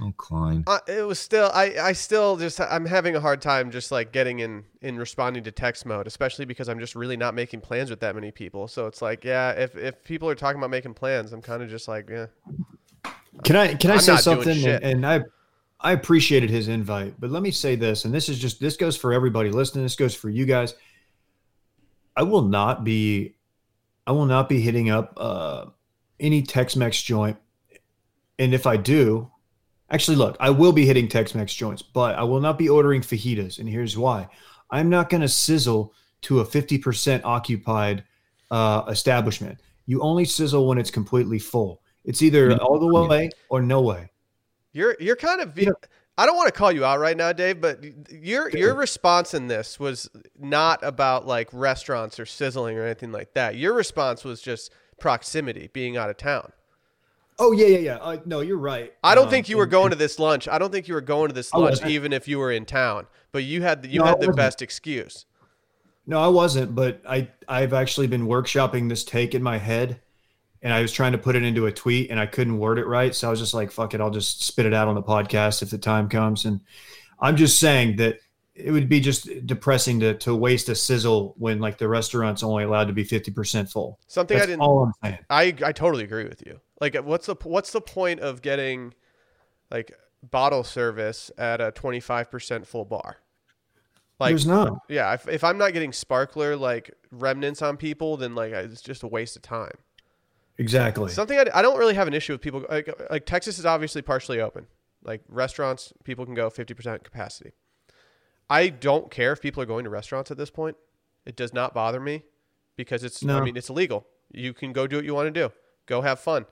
[0.00, 0.64] Uh, oh, Klein.
[0.66, 4.12] Uh, it was still I, I still just I'm having a hard time just like
[4.12, 7.90] getting in in responding to text mode, especially because I'm just really not making plans
[7.90, 8.68] with that many people.
[8.68, 11.68] So it's like, yeah, if if people are talking about making plans, I'm kind of
[11.68, 12.26] just like, yeah.
[13.42, 14.64] Can I can I I'm say something?
[14.66, 15.20] And, and I
[15.80, 18.96] I appreciated his invite, but let me say this, and this is just this goes
[18.96, 19.84] for everybody listening.
[19.84, 20.74] This goes for you guys.
[22.16, 23.34] I will not be,
[24.06, 25.66] I will not be hitting up uh,
[26.20, 27.36] any Tex-Mex joint,
[28.38, 29.30] and if I do,
[29.90, 33.58] actually, look, I will be hitting Tex-Mex joints, but I will not be ordering fajitas,
[33.58, 34.28] and here's why:
[34.70, 38.04] I'm not going to sizzle to a 50% occupied
[38.50, 39.60] uh, establishment.
[39.86, 41.82] You only sizzle when it's completely full.
[42.04, 44.10] It's either all the way or no way.
[44.72, 45.58] You're you're kind of
[46.16, 49.48] I don't want to call you out right now, Dave, but your your response in
[49.48, 53.56] this was not about like restaurants or sizzling or anything like that.
[53.56, 56.52] Your response was just proximity, being out of town.
[57.38, 57.96] Oh yeah, yeah, yeah.
[57.96, 58.92] Uh, no, you're right.
[59.02, 60.46] I don't um, think you were going to this lunch.
[60.46, 63.06] I don't think you were going to this lunch even if you were in town.
[63.32, 65.26] But you had the, you no, had the best excuse.
[66.06, 66.74] No, I wasn't.
[66.74, 70.00] But I I've actually been workshopping this take in my head
[70.64, 72.86] and I was trying to put it into a tweet and I couldn't word it
[72.86, 73.14] right.
[73.14, 75.62] So I was just like, fuck it, I'll just spit it out on the podcast
[75.62, 76.46] if the time comes.
[76.46, 76.60] And
[77.20, 78.18] I'm just saying that
[78.54, 82.64] it would be just depressing to to waste a sizzle when like the restaurant's only
[82.64, 83.98] allowed to be 50% full.
[84.06, 85.18] Something That's I didn't all I'm saying.
[85.30, 86.60] I I totally agree with you.
[86.80, 88.94] Like what's the what's the point of getting
[89.70, 93.18] like bottle service at a 25% full bar?
[94.20, 94.78] Like, There's not.
[94.88, 99.02] Yeah, if, if I'm not getting sparkler like remnants on people, then like it's just
[99.02, 99.76] a waste of time.
[100.58, 101.10] Exactly.
[101.10, 104.02] Something I, I don't really have an issue with people like, like Texas is obviously
[104.02, 104.66] partially open.
[105.02, 107.52] Like restaurants, people can go 50% capacity.
[108.48, 110.76] I don't care if people are going to restaurants at this point.
[111.24, 112.24] It does not bother me
[112.76, 113.38] because it's no.
[113.38, 114.06] I mean it's illegal.
[114.32, 115.52] You can go do what you want to do.
[115.86, 116.46] Go have fun.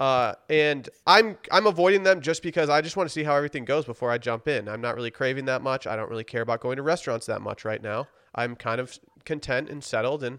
[0.00, 3.66] Uh, and I'm I'm avoiding them just because I just want to see how everything
[3.66, 4.68] goes before I jump in.
[4.68, 5.86] I'm not really craving that much.
[5.86, 8.08] I don't really care about going to restaurants that much right now.
[8.34, 10.38] I'm kind of content and settled, and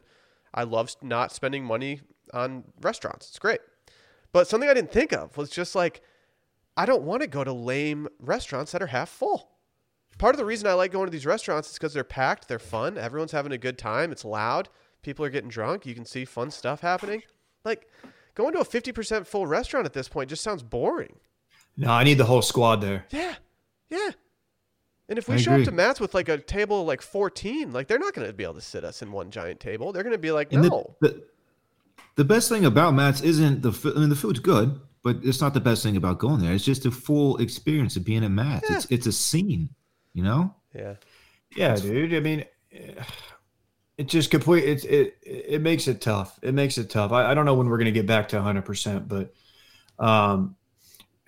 [0.54, 2.02] I love not spending money
[2.34, 3.30] on restaurants.
[3.30, 3.60] It's great.
[4.32, 6.02] But something I didn't think of was just like,
[6.76, 9.51] I don't want to go to lame restaurants that are half full.
[10.18, 12.60] Part of the reason I like going to these restaurants is because they're packed, they're
[12.60, 14.70] fun, everyone's having a good time, it's loud,
[15.02, 17.24] people are getting drunk, you can see fun stuff happening.
[17.66, 17.90] Like
[18.36, 21.16] going to a 50% full restaurant at this point just sounds boring.
[21.78, 23.06] No, I need the whole squad there.
[23.10, 23.36] Yeah.
[23.90, 24.12] Yeah.
[25.10, 25.64] And if we I show agree.
[25.64, 28.44] up to Matt's with like a table like 14, like they're not going to be
[28.44, 29.92] able to sit us in one giant table.
[29.92, 30.96] They're going to be like, no.
[31.02, 31.24] The, the,
[32.16, 35.54] the best thing about Matt's isn't the I mean the food's good, but it's not
[35.54, 36.54] the best thing about going there.
[36.54, 38.70] It's just a full experience of being at Matt's.
[38.70, 38.78] Yeah.
[38.78, 39.70] It's it's a scene,
[40.14, 40.56] you know.
[40.74, 40.96] Yeah.
[41.56, 42.14] Yeah, dude.
[42.14, 42.46] I mean,
[43.98, 44.64] it just complete.
[44.64, 46.40] It it it makes it tough.
[46.42, 47.12] It makes it tough.
[47.12, 49.34] I, I don't know when we're going to get back to 100, percent but
[50.00, 50.56] um,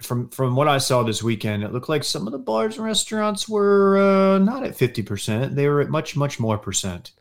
[0.01, 2.85] from from what I saw this weekend, it looked like some of the bars and
[2.85, 5.55] restaurants were uh, not at 50 percent.
[5.55, 7.11] They were at much much more percent.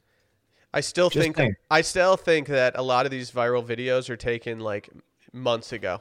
[0.75, 4.09] I still Just think, think I still think that a lot of these viral videos
[4.09, 4.89] are taken like
[5.33, 6.01] months ago.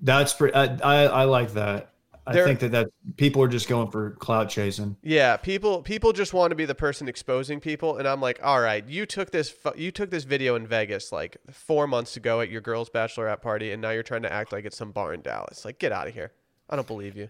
[0.00, 0.54] That's pretty.
[0.54, 1.92] I, I, I like that.
[2.26, 4.96] I think that that people are just going for cloud chasing.
[5.02, 8.60] Yeah, people people just want to be the person exposing people, and I'm like, all
[8.60, 12.50] right, you took this you took this video in Vegas like four months ago at
[12.50, 15.22] your girl's bachelorette party, and now you're trying to act like it's some bar in
[15.22, 15.64] Dallas.
[15.64, 16.32] Like, get out of here!
[16.68, 17.28] I don't believe you.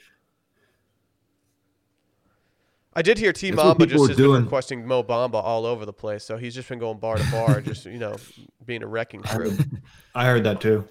[2.94, 4.38] I did hear T Mamba just has doing.
[4.38, 7.30] been requesting Mo Bamba all over the place, so he's just been going bar to
[7.30, 8.16] bar, just you know,
[8.64, 9.54] being a wrecking crew.
[10.14, 10.88] I heard that too.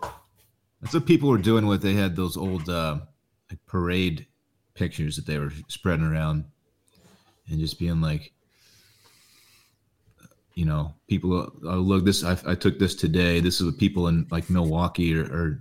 [0.82, 1.82] That's what people were doing with.
[1.82, 3.00] They had those old uh,
[3.50, 4.28] like parade
[4.74, 6.46] pictures that they were spreading around,
[7.50, 8.34] and just being like,
[10.54, 11.52] you know, people.
[11.64, 13.40] Oh, look, this I, I took this today.
[13.40, 15.60] This is what people in like Milwaukee or, or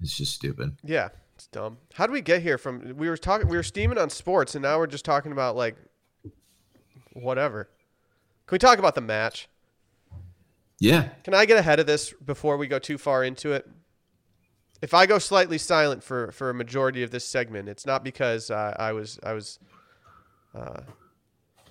[0.00, 0.76] it's just stupid.
[0.82, 1.78] Yeah, it's dumb.
[1.94, 4.62] How do we get here from we were talking we were steaming on sports and
[4.62, 5.76] now we're just talking about like
[7.12, 7.68] whatever.
[8.46, 9.48] Can we talk about the match?
[10.78, 11.08] Yeah.
[11.22, 13.66] Can I get ahead of this before we go too far into it?
[14.84, 18.50] If I go slightly silent for for a majority of this segment, it's not because
[18.50, 19.58] uh, I was I was
[20.54, 20.82] uh,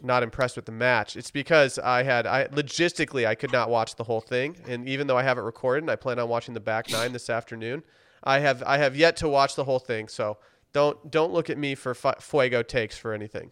[0.02, 1.16] not impressed with the match.
[1.16, 5.06] It's because I had I logistically I could not watch the whole thing, and even
[5.06, 7.84] though I have it recorded, and I plan on watching the back nine this afternoon.
[8.24, 10.40] I have I have yet to watch the whole thing, so
[10.72, 13.52] don't don't look at me for fuego takes for anything.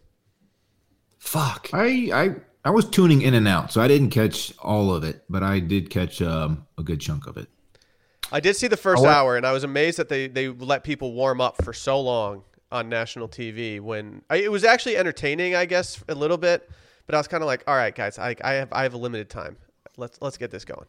[1.19, 1.69] Fuck.
[1.71, 2.35] I I
[2.65, 5.59] I was tuning in and out, so I didn't catch all of it, but I
[5.59, 7.47] did catch um, a good chunk of it.
[8.31, 11.13] I did see the first hour, and I was amazed that they they let people
[11.13, 13.79] warm up for so long on national TV.
[13.81, 16.69] When I, it was actually entertaining, I guess a little bit,
[17.05, 18.97] but I was kind of like, all right, guys, I, I have I have a
[18.97, 19.57] limited time.
[19.97, 20.85] Let's let's get this going.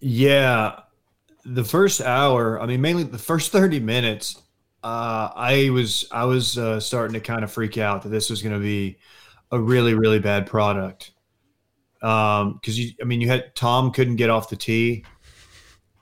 [0.00, 0.80] Yeah,
[1.44, 4.40] the first hour, I mean, mainly the first 30 minutes,
[4.82, 8.42] uh, I was I was uh, starting to kind of freak out that this was
[8.42, 8.98] going to be
[9.50, 11.12] a really really bad product.
[12.00, 15.04] Um, because you, I mean, you had Tom couldn't get off the tee.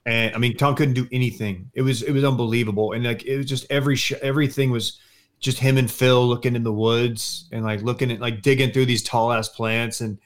[0.07, 1.70] And I mean Tom couldn't do anything.
[1.74, 4.98] It was it was unbelievable, and like it was just every sh- everything was
[5.40, 8.86] just him and Phil looking in the woods and like looking at like digging through
[8.86, 10.18] these tall ass plants and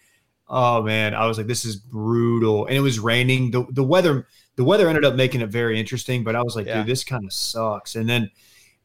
[0.49, 3.51] oh man, I was like this is brutal, and it was raining.
[3.51, 4.27] the The weather
[4.57, 6.79] the weather ended up making it very interesting, but I was like, Yeah.
[6.79, 7.97] dude, this kind of sucks.
[7.97, 8.31] And then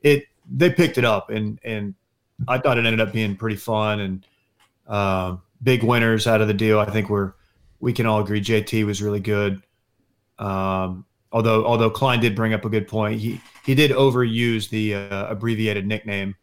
[0.01, 1.95] it they picked it up, and and
[2.47, 4.25] I thought it ended up being pretty fun and
[4.87, 6.79] um, big winners out of the deal.
[6.79, 7.33] I think we're
[7.79, 9.61] we can all agree JT was really good.
[10.39, 14.95] Um, although although Klein did bring up a good point, he he did overuse the
[14.95, 16.35] uh, abbreviated nickname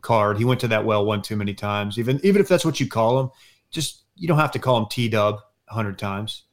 [0.00, 0.38] card.
[0.38, 1.98] He went to that well one too many times.
[1.98, 3.30] Even even if that's what you call him,
[3.70, 6.44] just you don't have to call him T Dub a hundred times.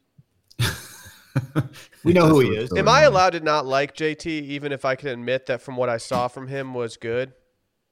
[2.04, 2.70] We know who he is.
[2.76, 5.88] Am I allowed to not like JT even if I can admit that from what
[5.88, 7.32] I saw from him was good?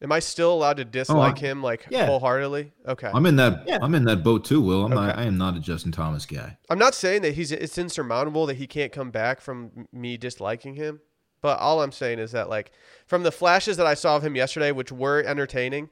[0.03, 2.07] Am I still allowed to dislike him like Yeah.
[2.07, 2.73] wholeheartedly?
[2.89, 3.11] Okay.
[3.15, 3.63] I'm in that.
[3.69, 3.79] Yeah.
[3.81, 4.85] I'm in that boat too, Will.
[4.85, 5.17] I'm not.
[5.17, 6.59] I am not a Justin Thomas guy.
[6.69, 10.75] I'm not saying that he's it's insurmountable that he can't come back from me disliking
[10.75, 11.01] him,
[11.41, 12.73] but all I'm saying is that like
[13.07, 15.89] from the flashes that I saw of him yesterday, which were entertaining,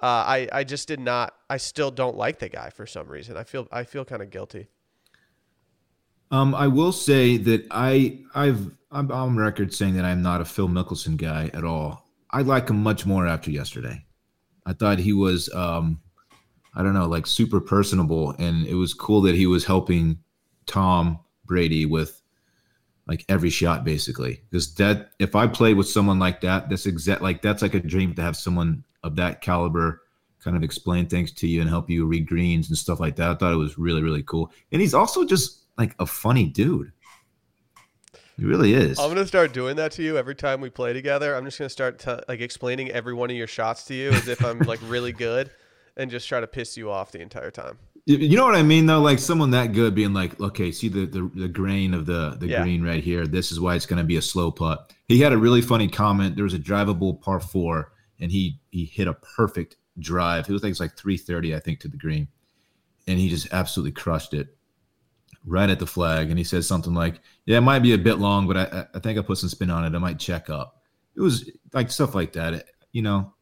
[0.00, 1.34] uh, I I just did not.
[1.50, 3.36] I still don't like the guy for some reason.
[3.36, 4.68] I feel I feel kind of guilty.
[6.30, 10.44] Um, I will say that I I've I'm on record saying that I'm not a
[10.44, 12.07] Phil Mickelson guy at all.
[12.30, 14.04] I like him much more after yesterday.
[14.66, 16.00] I thought he was um
[16.74, 20.18] I don't know, like super personable and it was cool that he was helping
[20.66, 22.20] Tom Brady with
[23.06, 24.42] like every shot basically.
[24.50, 27.80] Because that if I played with someone like that, that's exact like that's like a
[27.80, 30.02] dream to have someone of that caliber
[30.42, 33.30] kind of explain things to you and help you read greens and stuff like that.
[33.30, 34.52] I thought it was really, really cool.
[34.72, 36.92] And he's also just like a funny dude.
[38.38, 38.98] He really is.
[38.98, 41.34] I'm gonna start doing that to you every time we play together.
[41.34, 44.28] I'm just gonna start t- like explaining every one of your shots to you as
[44.28, 45.50] if I'm like really good,
[45.96, 47.78] and just try to piss you off the entire time.
[48.06, 49.00] You- know what I mean, though?
[49.02, 52.46] Like someone that good being like, okay, see the the, the grain of the the
[52.46, 52.62] Yeah.
[52.62, 53.26] green right here.
[53.26, 54.94] This is why it's going to be a slow putt.
[55.08, 56.34] He had a really funny comment.
[56.36, 60.48] There was a drivable par four, and he he hit a perfect drive.
[60.48, 62.28] It was like it's like three thirty, I think, to the green,
[63.08, 64.56] and he just absolutely crushed it
[65.44, 66.30] right at the flag.
[66.30, 68.98] And he says something like, "Yeah, it might be a bit long, but I I-
[68.98, 69.94] think I put some spin on it.
[69.96, 70.82] I might check up."
[71.16, 72.54] It was like stuff like that.
[72.54, 73.32] It- you know,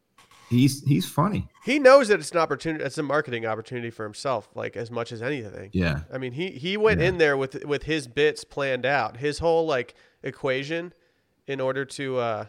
[0.49, 1.47] he's he's funny.
[1.65, 2.83] He knows that it's an opportunity.
[2.83, 5.69] It's a marketing opportunity for himself, like as much as anything.
[5.73, 6.01] Yeah.
[6.13, 7.07] I mean, he he went Yeah.
[7.07, 10.93] in there with with his bits planned out, his whole like equation,
[11.47, 12.45] in order to uh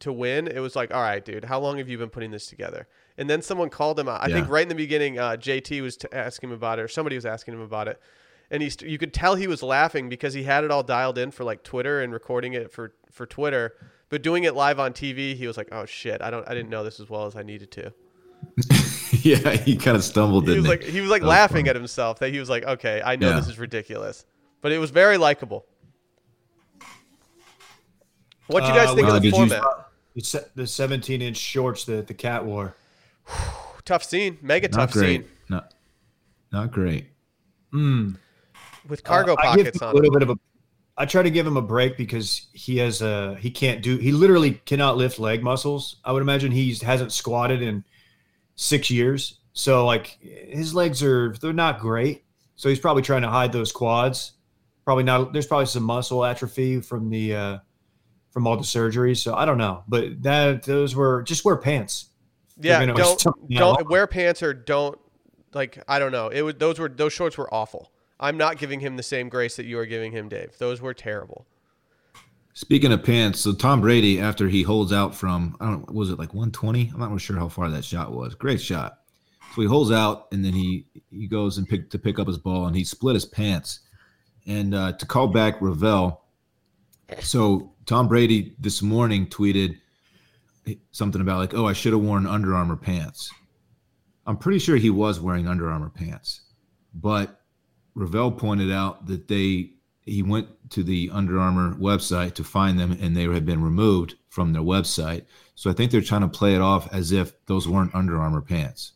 [0.00, 0.48] to win.
[0.48, 2.88] It was like, all right, dude, how long have you been putting this together?
[3.16, 4.20] And then someone called him out.
[4.22, 6.88] I think right in the beginning, uh, JT was t- asking him about it, or
[6.88, 8.00] somebody was asking him about it,
[8.52, 11.18] and he st- you could tell he was laughing because he had it all dialed
[11.18, 13.74] in for like Twitter and recording it for for Twitter,
[14.10, 16.70] but doing it live on TV, he was like, oh shit, I don't, I didn't
[16.70, 17.92] know this as well as I needed to.
[19.22, 20.44] yeah, he kind of stumbled.
[20.44, 21.70] He Didn't was like he was like That laughing funny.
[21.70, 23.36] at himself that he was like, okay, I know Yeah.
[23.36, 24.24] this is ridiculous,
[24.60, 25.66] but it was very likable.
[28.48, 29.68] What do you guys Uh, think well, of the did you- format?
[30.14, 32.76] The se- the 17 inch shorts that the cat wore.
[33.86, 35.22] Tough scene, mega not tough great.
[35.22, 35.72] scene Not
[36.52, 37.06] not great.
[37.72, 38.16] Mm.
[38.88, 39.92] With cargo Uh, I give pockets him on.
[39.92, 40.18] a little them.
[40.20, 40.40] bit of a.
[40.96, 44.12] I try to give him a break because he has a he can't do he
[44.12, 45.96] literally cannot lift leg muscles.
[46.04, 47.84] I would imagine he hasn't squatted in
[48.56, 52.24] six years, so like his legs are they're not great.
[52.56, 54.32] So he's probably trying to hide those quads.
[54.84, 55.32] Probably not.
[55.32, 57.58] There's probably some muscle atrophy from the uh,
[58.30, 59.18] from all the surgeries.
[59.18, 62.10] So I don't know, but that those were just wear pants.
[62.60, 64.98] Yeah, don't don't wear pants or don't
[65.54, 66.28] like I don't know.
[66.28, 67.91] It was those were those shorts were awful.
[68.22, 70.56] I'm not giving him the same grace that you are giving him, Dave.
[70.56, 71.44] Those were terrible.
[72.54, 76.18] Speaking of pants, so Tom Brady, after he holds out from, I don't, was it
[76.20, 76.92] like 120?
[76.92, 78.36] I'm not really sure how far that shot was.
[78.36, 78.98] Great shot.
[79.54, 82.38] So he holds out, and then he he goes and pick to pick up his
[82.38, 83.80] ball, and he split his pants.
[84.46, 86.20] And uh, to call back Rovell,
[87.20, 89.76] so Tom Brady this morning tweeted
[90.92, 93.30] something about like, "Oh, I should have worn Under Armour pants."
[94.26, 96.42] I'm pretty sure he was wearing Under Armour pants,
[96.94, 97.41] but
[97.96, 99.70] Rovell pointed out that they
[100.04, 104.16] he went to the Under Armour website to find them, and they had been removed
[104.28, 105.24] from their website.
[105.54, 108.40] So I think they're trying to play it off as if those weren't Under Armour
[108.40, 108.92] pants.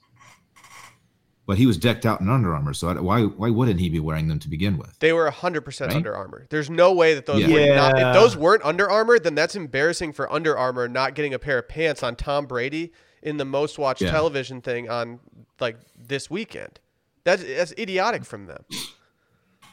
[1.47, 4.27] But he was decked out in Under Armour, so why why wouldn't he be wearing
[4.27, 4.99] them to begin with?
[4.99, 5.95] They were 100% Right?
[5.95, 6.47] Under Armour.
[6.51, 7.49] There's no way that those Yeah.
[7.71, 7.99] were not.
[8.01, 11.59] If those weren't Under Armour, then that's embarrassing for Under Armour not getting a pair
[11.59, 12.93] of pants on Tom Brady
[13.23, 14.11] in the most watched Yeah.
[14.11, 15.21] television thing on
[15.61, 16.81] like this weekend.
[17.27, 18.65] That's that's idiotic from them.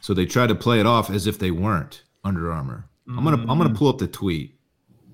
[0.00, 2.90] So they tried to play it off as if they weren't Under Armour.
[3.06, 4.58] I'm gonna I'm gonna pull up the tweet.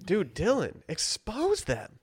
[0.06, 1.98] Dude, Dillon, expose them.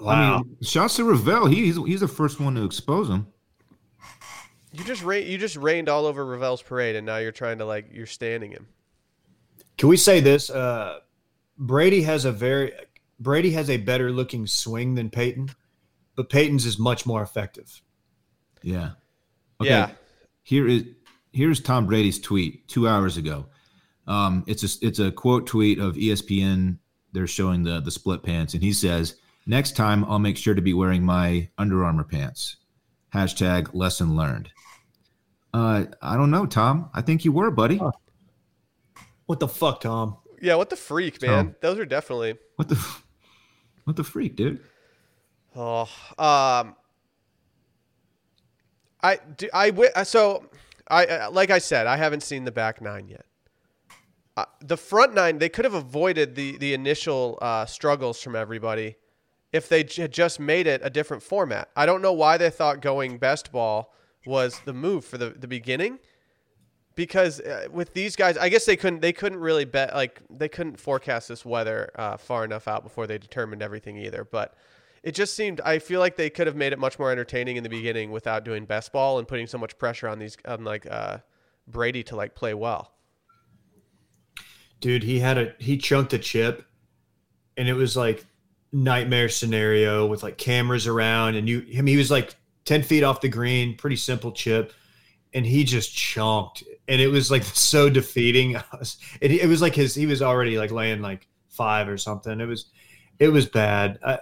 [0.00, 0.12] Wow.
[0.12, 1.48] I mean, shouts to Rovell.
[1.48, 3.28] He, he's he's the first one to expose them.
[4.72, 7.64] You just ra- you just rained all over Rovell's parade, and now you're trying to
[7.64, 8.66] like you're standing him.
[9.78, 10.50] Can we say this?
[10.50, 10.98] Uh,
[11.56, 12.72] Brady has a very
[13.20, 15.50] Brady has a better looking swing than Peyton,
[16.16, 17.80] but Peyton's is much more effective.
[18.62, 18.90] Yeah.
[19.66, 19.90] Yeah.
[20.42, 20.84] Here is
[21.32, 23.46] here's Tom Brady's tweet two hours ago.
[24.06, 26.78] Um, it's a it's a quote tweet of ESPN.
[27.12, 30.62] They're showing the the split pants, and he says, "Next time, I'll make sure to
[30.62, 32.56] be wearing my Under Armour pants."
[33.14, 34.50] Hashtag lesson learned.
[35.52, 36.90] Uh, I don't know, Tom.
[36.94, 37.80] I think you were, buddy.
[39.26, 40.16] What the fuck, Tom?
[40.40, 41.54] Yeah, what the freak, man?
[41.60, 42.38] Those are definitely.
[42.56, 42.76] What the
[43.84, 44.60] what the freak, dude?
[45.56, 45.88] Oh,
[46.18, 46.76] um,
[49.02, 49.48] I do.
[49.52, 50.50] I uh, so
[50.88, 53.24] I uh, like I said, I haven't seen the back nine yet.
[54.36, 58.96] Uh, the front nine, they could have avoided the the initial uh, struggles from everybody
[59.52, 61.68] if they had just made it a different format.
[61.74, 63.92] I don't know why they thought going best ball
[64.26, 65.98] was the move for the the beginning.
[66.96, 70.48] Because uh, with these guys, I guess they couldn't they couldn't really bet like they
[70.48, 74.24] couldn't forecast this weather uh, far enough out before they determined everything either.
[74.24, 74.54] But
[75.02, 77.62] it just seemed I feel like they could have made it much more entertaining in
[77.62, 80.86] the beginning without doing best ball and putting so much pressure on these on like
[80.90, 81.18] uh,
[81.66, 82.92] Brady to like play well.
[84.80, 86.64] Dude, he had a he chunked a chip,
[87.56, 88.26] and it was like
[88.72, 93.20] nightmare scenario with like cameras around, and you him he was like ten feet off
[93.20, 94.72] the green, pretty simple chip,
[95.32, 98.56] and he just chunked, and it was like so defeating.
[99.20, 102.38] it, it was like his he was already like laying like five or something.
[102.38, 102.66] It was
[103.18, 103.98] it was bad.
[104.02, 104.16] Uh,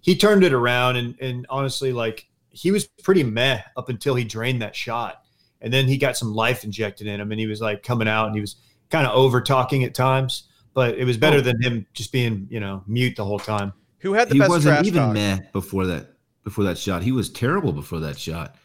[0.00, 4.24] he turned it around, and and honestly, like he was pretty meh up until he
[4.24, 5.22] drained that shot,
[5.60, 8.26] and then he got some life injected in him, and he was like coming out,
[8.26, 8.56] and he was
[8.90, 10.44] kind of over talking at times.
[10.74, 11.40] But it was better Oh.
[11.40, 13.72] than him just being, you know, mute the whole time.
[14.00, 15.12] Who had the he best wasn't trash even talk?
[15.14, 16.12] meh before that
[16.44, 17.02] before that shot.
[17.02, 18.56] He was terrible before that shot.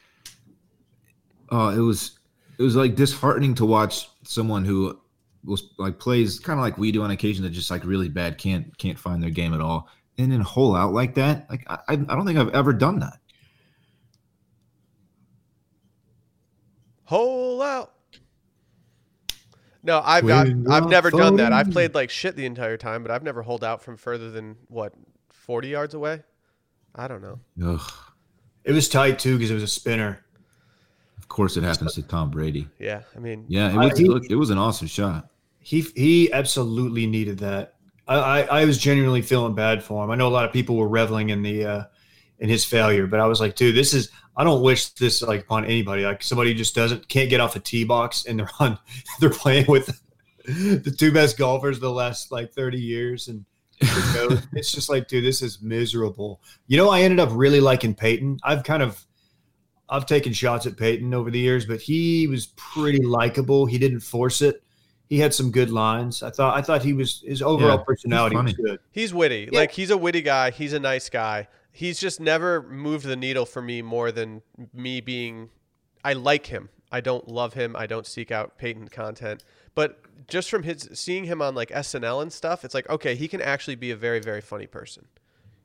[1.49, 2.19] Oh, it was
[2.57, 4.99] it was like disheartening to watch someone who
[5.43, 8.37] was like plays kind of like we do on occasion that just like really bad
[8.37, 9.89] can't can't find their game at all
[10.21, 11.49] and then hole out like that.
[11.49, 13.17] Like I I I don't think I've ever done that.
[17.05, 17.93] Hole out.
[19.83, 21.51] No, I've got, When I've never done that.
[21.51, 24.55] I've played like shit the entire time, but I've never holed out from further than
[24.67, 24.93] what
[25.29, 26.21] forty yards away.
[26.93, 27.39] I don't know.
[27.65, 27.91] Ugh.
[28.63, 30.23] It was tight too because it was a spinner.
[31.17, 32.67] Of course, it happens to Tom Brady.
[32.77, 35.29] Yeah, I mean, Yeah, it I- was, he- look, it was an awesome shot.
[35.59, 37.75] He he absolutely needed that.
[38.11, 40.11] I, I I was genuinely feeling bad for him.
[40.11, 41.83] I know a lot of people were reveling in the uh,
[42.39, 44.09] in his failure, but I was like, dude, this is.
[44.35, 46.03] I don't wish this like upon anybody.
[46.03, 48.79] Like somebody just doesn't can't get off a tee box and they're on
[49.19, 50.01] they're playing with
[50.45, 53.45] the two best golfers the last like thirty years and.
[54.53, 56.39] it's just like, dude, this is miserable.
[56.67, 58.37] You know, I ended up really liking Peyton.
[58.43, 59.03] I've kind of,
[59.89, 63.65] I've taken shots at Peyton over the years, but he was pretty likable.
[63.65, 64.61] He didn't force it.
[65.11, 66.23] He had some good lines.
[66.23, 68.79] I thought, I thought he was his overall Yeah, personality was good.
[68.91, 69.49] he's witty.
[69.51, 69.59] Yeah.
[69.59, 70.51] Like he's a witty guy.
[70.51, 71.49] He's a nice guy.
[71.73, 74.41] He's just never moved the needle for me more than
[74.73, 75.49] me being.
[76.01, 76.69] I like him.
[76.93, 77.75] I don't love him.
[77.75, 79.43] I don't seek out Peyton content.
[79.75, 79.99] But
[80.29, 83.41] just from his seeing him on like SNL and stuff, it's like okay, he can
[83.41, 85.07] actually be a very very funny person.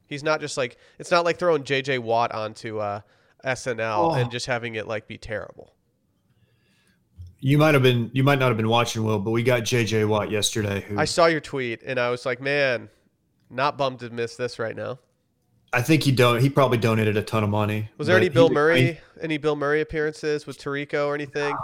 [0.08, 3.02] He's not just like it's not like throwing JJ Watt onto uh,
[3.44, 4.14] SNL Oh.
[4.14, 5.72] and just having it like be terrible.
[7.40, 10.08] You might have been, you might not have been watching Will, but we got JJ
[10.08, 10.80] Watt yesterday.
[10.82, 12.88] Who I saw your tweet and I was like, man,
[13.50, 14.98] not bummed to miss this right now.
[15.72, 16.40] I think he don't.
[16.40, 17.90] He probably donated a ton of money.
[17.98, 21.54] Was there any Bill he- Murray, any Bill Murray appearances with Tirico or anything?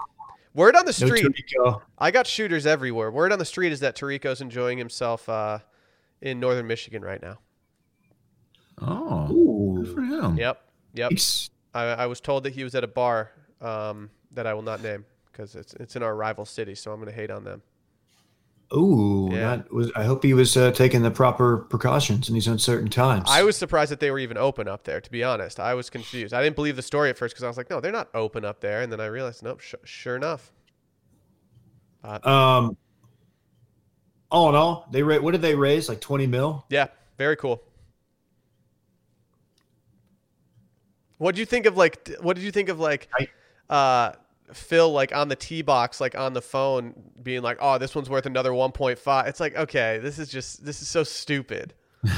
[0.55, 1.81] Word on the No street, Tirico.
[1.97, 3.11] I got shooters everywhere.
[3.11, 5.61] Word on the street is that Tirico's enjoying himself uh,
[6.21, 7.39] in northern Michigan right now.
[8.79, 10.37] Oh, good for him.
[10.37, 10.63] Yep,
[10.93, 11.13] yep.
[11.73, 13.31] I, I was told that he was at a bar
[13.63, 17.01] um, that I will not name because it's it's in our rival city, so I'm
[17.01, 17.63] going to hate on them.
[18.75, 19.57] Ooh, Yeah.
[19.57, 19.91] that was.
[19.97, 23.25] I hope he was uh, taking the proper precautions in these uncertain times.
[23.29, 25.01] I was surprised that they were even open up there.
[25.01, 26.33] To be honest, I was confused.
[26.33, 28.45] I didn't believe the story at first because I was like, no, they're not open
[28.45, 30.53] up there, and then I realized, nope, sh- sure enough.
[32.05, 32.77] Um.
[34.31, 35.91] All in all, they ra- what did they raise?
[35.91, 36.65] Like twenty mil.
[36.71, 36.87] Yeah,
[37.19, 37.63] very cool.
[41.19, 42.09] What did you think of like?
[42.21, 43.09] What did you think of like?
[43.69, 44.13] Uh,
[44.53, 48.11] Phil like on the tee box, like on the phone, being like, "Oh, this one's
[48.11, 51.75] worth another 1.5." It's like, okay, this is just this is so stupid.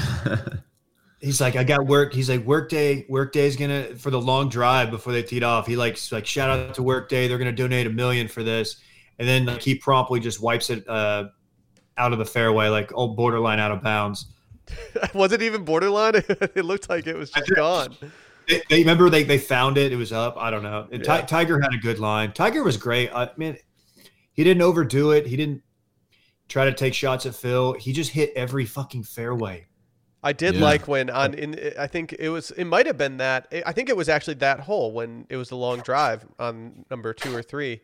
[1.21, 2.13] He's like, I got work.
[2.13, 3.05] He's like, workday.
[3.09, 5.65] Workday's gonna for the long drive before they teed off.
[5.65, 7.27] He likes like shout out to Workday.
[7.27, 8.77] They're gonna donate a million for this,
[9.17, 11.25] and then like he promptly just wipes it uh,
[11.97, 14.27] out of the fairway, like oh borderline out of bounds.
[15.13, 16.15] was it even borderline?
[16.29, 17.95] it looked like it was just gone.
[18.47, 19.91] They, they remember they, they found it.
[19.91, 20.35] It was up.
[20.37, 20.87] I don't know.
[20.91, 21.21] And Ti- Yeah.
[21.25, 22.31] Tiger had a good line.
[22.33, 23.09] Tiger was great.
[23.13, 23.57] I mean,
[24.33, 25.27] he didn't overdo it.
[25.27, 25.61] He didn't.
[26.47, 27.73] try to take shots at Phil.
[27.73, 29.65] He just hit every fucking fairway.
[30.21, 30.61] I did Yeah.
[30.63, 33.89] like when on in I think it was it might have been that I think
[33.89, 37.41] it was actually that hole when it was the long drive on number two or
[37.43, 37.81] three,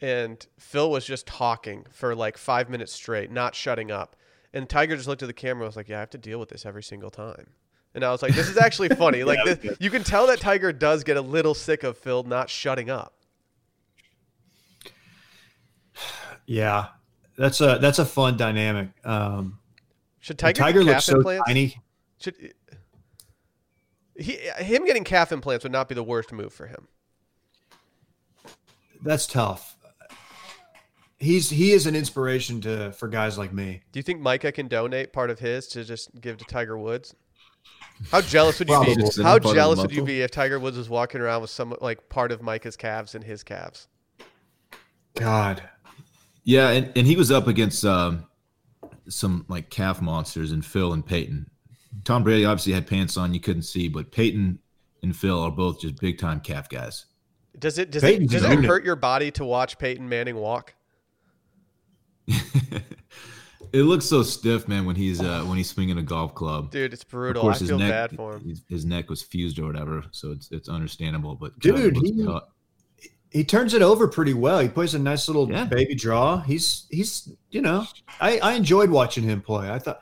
[0.00, 4.16] and Phil was just talking for like five minutes straight, not shutting up.
[4.54, 6.38] And Tiger just looked at the camera and was like, "Yeah, I have to deal
[6.38, 7.52] with this every single time."
[7.94, 9.22] And I was like, "This is actually funny.
[9.24, 12.22] Like, Yeah, this, you can tell that Tiger does get a little sick of Phil
[12.22, 13.14] not shutting up."
[16.46, 16.88] Yeah,
[17.36, 18.88] that's a that's a fun dynamic.
[19.04, 19.58] Um,
[20.20, 21.44] Should Tiger, Tiger, Tiger looks so implants?
[21.46, 21.80] tiny.
[22.20, 22.54] Should
[24.16, 26.88] he him getting calf implants would not be the worst move for him.
[29.02, 29.76] That's tough.
[31.18, 33.82] He's he is an inspiration to for guys like me.
[33.92, 37.14] Do you think Micah can donate part of his to just give to Tiger Woods?
[38.10, 38.94] How jealous would you be?
[39.22, 41.50] How part of the jealous would you be if Tiger Woods was walking around with
[41.50, 43.88] some like part of Micah's calves in his calves?
[45.14, 45.62] God,
[46.44, 48.26] Yeah, and, and he was up against um,
[49.08, 51.48] some like calf monsters in Phil and Peyton.
[52.04, 54.58] Tom Brady obviously had pants on you couldn't see, but Peyton
[55.02, 57.06] and Phil are both just big time calf guys.
[57.58, 60.74] Does it does Peyton's it does it hurt your body to watch Peyton Manning walk?
[63.72, 66.70] it looks so stiff, man, when he's uh, when he's swinging a golf club.
[66.70, 67.42] Dude, it's Of brutal.
[67.42, 68.48] I course, his feel neck, bad for him.
[68.48, 71.34] His, his neck was fused or whatever, so it's it's understandable.
[71.34, 72.48] But Dude, God, it he- cut.
[73.30, 74.58] he turns it over pretty well.
[74.60, 75.64] He plays a nice little Yeah.
[75.64, 76.40] baby draw.
[76.40, 77.86] He's he's you know
[78.20, 79.70] I I enjoyed watching him play.
[79.70, 80.00] I thought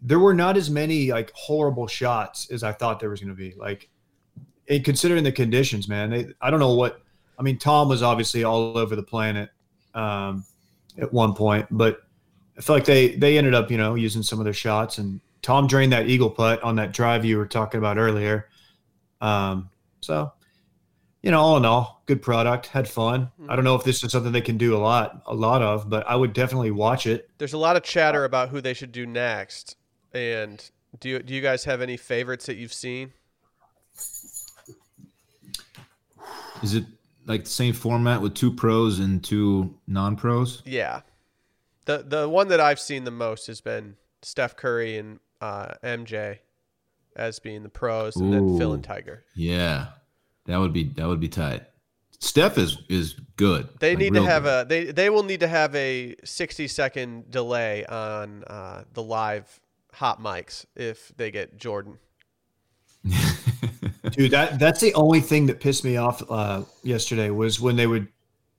[0.00, 3.36] there were not as many like horrible shots as I thought there was going to
[3.36, 3.54] be.
[3.56, 3.88] Like,
[4.68, 7.00] and considering the conditions, man, they, I don't know what.
[7.38, 9.50] I mean, Tom was obviously all over the planet
[9.94, 10.44] um,
[10.98, 12.00] at one point, but
[12.56, 15.20] I feel like they they ended up you know using some of their shots, and
[15.42, 18.48] Tom drained that eagle putt on that drive you were talking about earlier.
[19.20, 20.32] Um, so,
[21.22, 22.66] you know, all in all, good product.
[22.66, 23.30] Had fun.
[23.48, 25.88] I don't know if this is something they can do a lot, a lot of,
[25.88, 27.28] but I would definitely watch it.
[27.38, 29.76] There's a lot of chatter about who they should do next.
[30.12, 30.62] And
[31.00, 33.12] do you, do you guys have any favorites that you've seen?
[36.62, 36.84] Is it
[37.26, 40.62] like the same format with two pros and two non pros?
[40.64, 41.00] Yeah.
[41.84, 46.38] The the one that I've seen the most has been Steph Curry and uh, MJ
[47.16, 49.24] as being the pros, and then Phil and Tiger.
[49.34, 49.88] Yeah,
[50.46, 51.62] that would be that would be tight.
[52.20, 53.68] Steph is is good.
[53.80, 54.66] They like, need to have good.
[54.66, 59.60] a they they will need to have a 60 second delay on uh, the live
[59.92, 61.98] hot mics if they get Jordan.
[64.10, 67.86] Dude, that that's the only thing that pissed me off uh, yesterday was when they
[67.86, 68.08] would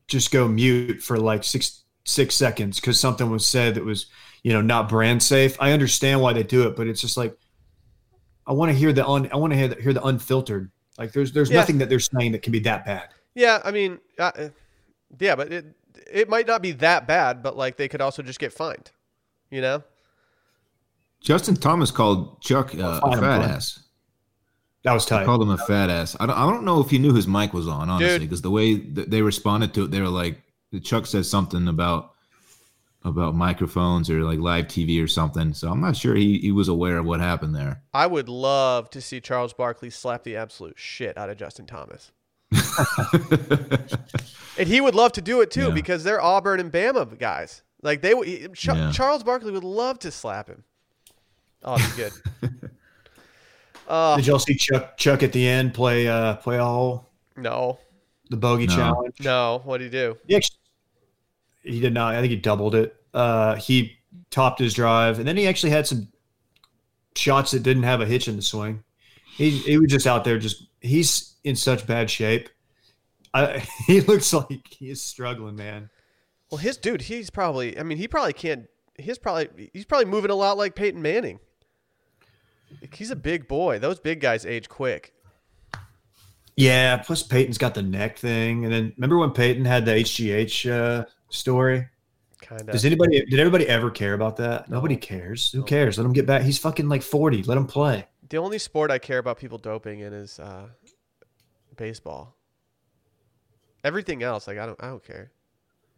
[0.07, 4.05] just go mute for like six six seconds because something was said that was
[4.43, 5.57] you know not brand safe.
[5.59, 7.35] I understand why they do it, but it's just like
[8.47, 10.71] I want to hear the un I want to hear the, hear the unfiltered.
[10.97, 11.57] Like there's there's Yeah.
[11.59, 13.09] nothing that they're saying that can be that bad.
[13.33, 14.31] Yeah, I mean, uh,
[15.19, 15.65] yeah, but it
[16.11, 18.91] it might not be that bad, but like they could also just get fined.
[19.49, 19.83] You know?
[21.21, 23.81] Justin Thomas called Chuck uh, a fat ass.
[24.83, 25.25] That was He tight.
[25.25, 26.15] called him a fat ass.
[26.19, 28.51] I don't, I don't know if he knew his mic was on, honestly, because the
[28.51, 30.39] way th- they responded to it, they were like,
[30.79, 32.11] Chuck says something about
[33.03, 35.53] about microphones or like live TV or something.
[35.53, 37.83] So I'm not sure he, he was aware of what happened there.
[37.93, 42.11] I would love to see Charles Barkley slap the absolute shit out of Justin Thomas.
[44.57, 45.71] And he would love to do it too Yeah.
[45.71, 47.61] because they're Auburn and Bama guys.
[47.81, 48.91] Like they, would- he- Ch- Yeah.
[48.93, 50.63] Charles Barkley would love to slap him.
[51.63, 52.13] Oh, it'd be good.
[53.87, 57.79] uh, Did y'all see Chuck Chuck at the end play uh play a hole no,
[58.29, 58.75] the bogey No.
[58.75, 59.15] challenge?
[59.19, 59.61] no.
[59.65, 60.17] What do he do?
[60.25, 60.57] He actually,
[61.65, 62.15] he did not.
[62.15, 62.95] I think he doubled it.
[63.13, 63.97] Uh, he
[64.29, 66.07] topped his drive, and then he actually had some
[67.15, 68.83] shots that didn't have a hitch in the swing.
[69.35, 70.37] He he was just out there.
[70.37, 72.49] Just he's in such bad shape.
[73.33, 75.89] I, he looks like he's struggling, man.
[76.49, 77.77] Well, his dude, he's probably.
[77.77, 78.67] I mean, he probably can't.
[78.97, 79.71] He's probably.
[79.73, 81.39] He's probably moving a lot like Peyton Manning.
[82.93, 83.79] He's a big boy.
[83.79, 85.13] Those big guys age quick.
[86.55, 86.97] Yeah.
[86.97, 91.05] Plus, Peyton's got the neck thing, and then remember when Peyton had the HGH uh,
[91.29, 91.87] story?
[92.41, 92.67] Kind of.
[92.67, 93.25] Does anybody?
[93.25, 94.69] Did everybody ever care about that?
[94.69, 95.51] Nobody cares.
[95.51, 95.97] Who cares?
[95.97, 96.43] Let him get back.
[96.43, 97.43] He's fucking like forty.
[97.43, 98.07] Let him play.
[98.29, 100.67] The only sport I care about people doping in is uh,
[101.75, 102.35] baseball.
[103.83, 105.31] Everything else, like I don't, I don't care.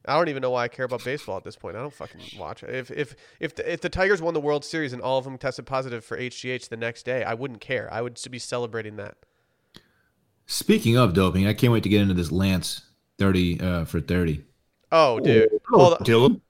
[0.06, 1.76] I don't even know why I care about baseball at this point.
[1.76, 2.70] I don't fucking watch it.
[2.70, 5.38] If if if the, if the Tigers won the World Series and all of them
[5.38, 7.92] tested positive for HGH the next day, I wouldn't care.
[7.92, 9.18] I would be celebrating that.
[10.46, 12.84] Speaking of doping, I can't wait to get into this Lance
[13.18, 14.44] 30 uh, for 30.
[14.92, 15.50] Oh, dude.
[15.74, 16.00] Oh, Hold on.
[16.00, 16.42] Dylan.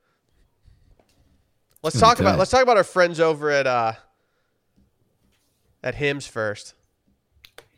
[1.84, 3.94] Let's talk be about let's talk about our friends over at uh
[5.84, 6.74] at Hims first.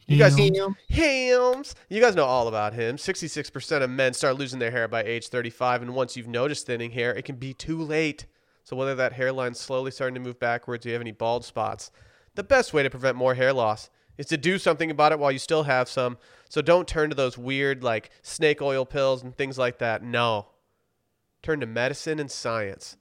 [0.08, 0.76] You guys, Ham.
[0.90, 1.76] Hams.
[1.88, 2.96] You guys know all about him.
[2.96, 6.90] 66% of men start losing their hair by age 35, and once you've noticed thinning
[6.90, 8.26] hair, it can be too late.
[8.64, 11.92] So whether that hairline's slowly starting to move backwards, or you have any bald spots,
[12.34, 15.32] the best way to prevent more hair loss is to do something about it while
[15.32, 16.18] you still have some.
[16.50, 20.04] So don't turn to those weird like snake oil pills and things like that.
[20.04, 20.48] No.
[21.42, 22.98] Turn to medicine and science.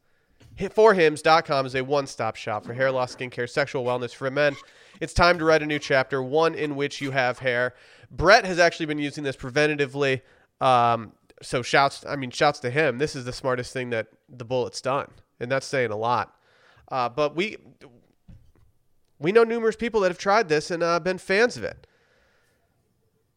[0.57, 4.55] Forhims.com is a one-stop shop for hair loss, skincare, sexual wellness for men.
[5.01, 7.75] It's time to write a new chapter, one in which you have hair.
[8.13, 10.23] Brett has actually been using this preventatively.
[10.61, 11.13] Um,
[11.43, 12.99] so shouts, I mean, shouts to him.
[12.99, 15.11] This is the smartest thing that the bullet's done,
[15.41, 16.37] and that's saying a lot.
[16.91, 17.59] Uh, but we
[19.19, 21.87] we know numerous people that have tried this and uh, been fans of it.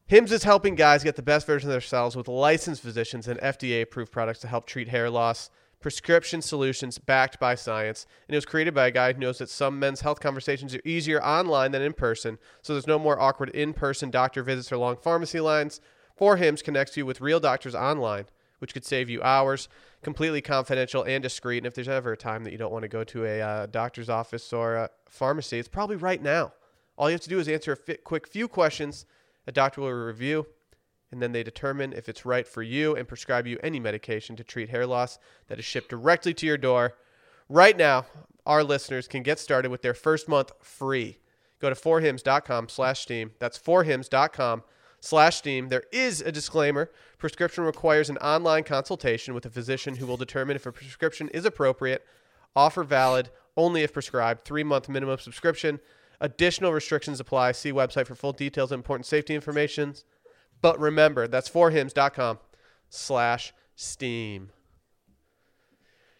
[0.05, 3.82] Hims is helping guys get the best version of themselves with licensed physicians and FDA
[3.82, 8.05] approved products to help treat hair loss, prescription solutions backed by science.
[8.27, 10.82] And it was created by a guy who knows that some men's health conversations are
[10.84, 14.77] easier online than in person, so there's no more awkward in person doctor visits or
[14.77, 15.79] long pharmacy lines.
[16.17, 18.25] For Hims connects you with real doctors online,
[18.59, 19.69] which could save you hours,
[20.01, 21.59] completely confidential and discreet.
[21.59, 23.65] And if there's ever a time that you don't want to go to a uh,
[23.67, 26.53] doctor's office or a pharmacy, it's probably right now.
[26.97, 29.05] All you have to do is answer a fi- quick few questions.
[29.47, 30.45] A doctor will review,
[31.11, 34.43] and then they determine if it's right for you and prescribe you any medication to
[34.43, 36.93] treat hair loss that is shipped directly to your door.
[37.49, 38.05] Right now,
[38.45, 41.17] our listeners can get started with their first month free.
[41.59, 43.31] Go to forhims.com slash steam.
[43.39, 44.63] That's forhims.com
[45.01, 45.67] slash steam.
[45.67, 46.89] There is a disclaimer.
[47.17, 51.43] Prescription requires an online consultation with a physician who will determine if a prescription is
[51.43, 52.05] appropriate.
[52.55, 54.45] Offer valid only if prescribed.
[54.45, 55.79] Three month minimum subscription.
[56.21, 57.51] Additional restrictions apply.
[57.51, 59.95] See website for full details and important safety information.
[60.61, 62.39] But remember, that's forhims.com
[62.89, 64.51] slash steam.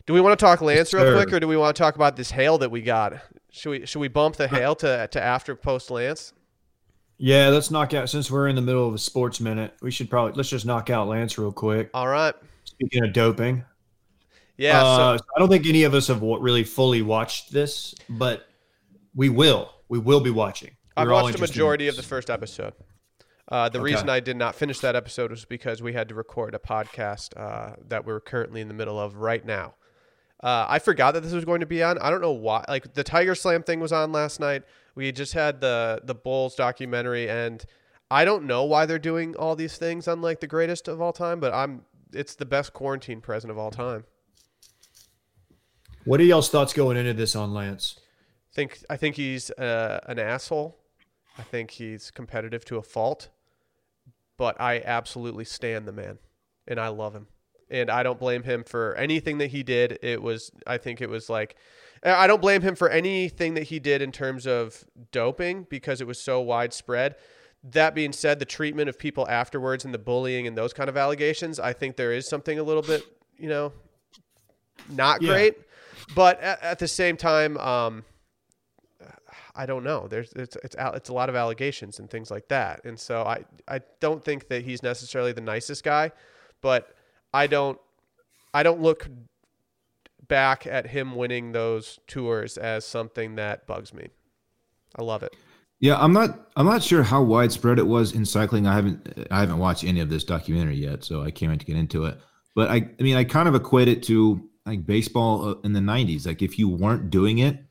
[0.08, 2.16] Do we want to talk Lance real quick, or do we want to talk about
[2.16, 3.14] this hail that we got?
[3.52, 6.34] Should we should we bump the hail to to after post Lance?
[7.24, 9.76] Yeah, let's knock out since we're in the middle of a sports minute.
[9.80, 11.92] We should probably let's just knock out Lance real quick.
[11.94, 12.34] All right.
[12.64, 13.64] Speaking of doping,
[14.58, 14.84] Yeah.
[14.84, 18.48] uh, so, I don't think any of us have really fully watched this, but
[19.14, 19.72] we will.
[19.88, 20.72] We will be watching.
[20.98, 22.74] We're all watched the majority of the first episode.
[23.48, 23.92] Uh, the Okay.
[23.94, 27.38] reason I did not finish that episode was because we had to record a podcast
[27.38, 29.76] uh, that we're currently in the middle of right now.
[30.42, 32.00] Uh, I forgot that this was going to be on.
[32.00, 32.66] I don't know why.
[32.68, 34.64] Like the Tiger Slam thing was on last night.
[34.96, 37.64] We just had the the Bulls documentary, and
[38.10, 41.14] I don't know why they're doing all these things on like the greatest of all
[41.14, 41.40] time.
[41.40, 41.84] But I'm
[42.14, 44.06] it's the best quarantine present of all time.
[46.04, 48.00] What are y'all's thoughts going into this on Lance?
[48.54, 50.78] think I think he's uh, an asshole.
[51.38, 53.30] I think he's competitive to a fault,
[54.38, 56.20] but I absolutely stand the man,
[56.68, 57.28] and I love him,
[57.70, 60.00] and I don't blame him for anything that he did.
[60.02, 61.56] It was I think it was like
[62.04, 66.08] I don't blame him for anything that he did in terms of doping because it
[66.08, 67.16] was so widespread.
[67.64, 70.98] That being said, the treatment of people afterwards and the bullying and those kind of
[70.98, 73.04] allegations, I think there is something a little bit,
[73.38, 73.72] you know,
[74.90, 75.30] not Yeah.
[75.30, 75.58] great.
[76.16, 78.04] But at, at the same time, um,
[79.54, 80.08] I don't know.
[80.08, 83.44] There's it's it's it's a lot of allegations and things like that, and so I
[83.68, 86.12] I don't think that he's necessarily the nicest guy,
[86.62, 86.96] but
[87.34, 87.78] I don't
[88.54, 89.08] I don't look
[90.32, 94.08] back at him winning those tours as something that bugs me.
[94.96, 95.36] I love it.
[95.82, 96.50] Yeah, I'm not.
[96.56, 98.66] I'm not sure how widespread it was in cycling.
[98.66, 99.28] I haven't.
[99.30, 102.06] I haven't watched any of this documentary yet, so I can't wait to get into
[102.06, 102.18] it.
[102.56, 102.76] But I.
[102.76, 106.26] I mean, I kind of equate it to like baseball uh, in the '90s.
[106.26, 107.66] Like if you weren't doing it,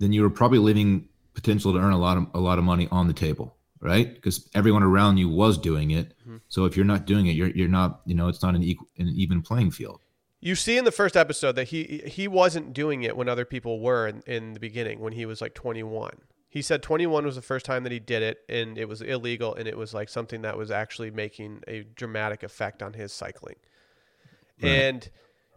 [0.00, 2.86] then you were probably leaving potential to earn a lot of a lot of money
[2.90, 4.14] on the table, right?
[4.14, 6.12] Because everyone around you was doing it.
[6.48, 8.02] So if you're not doing it, you're you're not.
[8.04, 10.03] You know, it's not an equal, an even playing field.
[10.44, 13.80] You see in the first episode that he he wasn't doing it when other people
[13.80, 16.18] were in, in the beginning when he was like 21.
[16.50, 19.54] He said 21 was the first time that he did it and it was illegal
[19.54, 23.56] and it was like something that was actually making a dramatic effect on his cycling.
[24.62, 24.68] Right.
[24.68, 25.10] And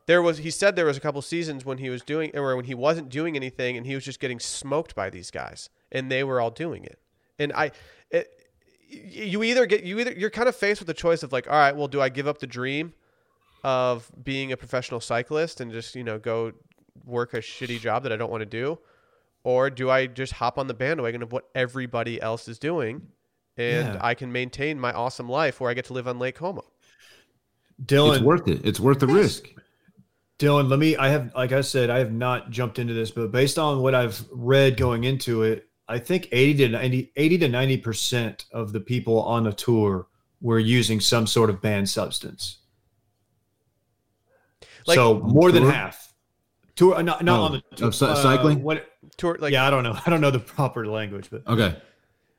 [0.06, 2.64] there was he said there was a couple seasons when he was doing or when
[2.64, 6.24] he wasn't doing anything and he was just getting smoked by these guys and they
[6.24, 6.98] were all doing it.
[7.38, 7.72] And I
[8.10, 8.30] it,
[8.88, 11.58] you either get you either you're kind of faced with the choice of like all
[11.58, 12.94] right, well do I give up the dream
[13.68, 16.54] of being a professional cyclist and just, you know, go
[17.04, 18.80] work a shitty job that I don't want to do?
[19.44, 23.02] Or do I just hop on the bandwagon of what everybody else is doing
[23.58, 24.00] and Yeah.
[24.00, 26.64] I can maintain my awesome life where I get to live on Lake Como?
[27.86, 28.62] Dillon, It's worth it.
[28.64, 29.50] It's worth the risk.
[30.38, 30.96] Dillon, let me.
[30.96, 33.94] I have, like I said, I have not jumped into this, but based on what
[33.94, 38.72] I've read going into it, I think 80 to 90, 80 to 90 percent of
[38.72, 40.08] the people on the tour
[40.40, 42.60] were using some sort of banned substance.
[44.88, 45.72] Like- so more than Tour?
[45.72, 46.14] half.
[46.76, 47.88] Tour, uh, not, not Oh, on the tour.
[47.90, 48.62] of cy- cycling?
[48.64, 48.88] What?
[49.18, 49.98] Tour like yeah, I don't know.
[50.06, 51.76] I don't know the proper language, but Okay.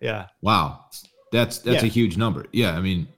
[0.00, 0.26] Yeah.
[0.42, 0.84] Wow,
[1.32, 2.46] that's that's a huge number.
[2.52, 3.08] Yeah, I mean,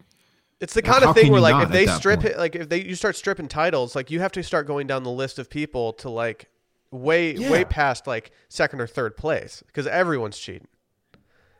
[0.61, 2.33] It's the kind of thing where like if they strip point?
[2.35, 5.03] it, like if they you start stripping titles, like you have to start going down
[5.03, 6.49] the list of people to like
[6.91, 10.67] way way past like second or third place because everyone's cheating.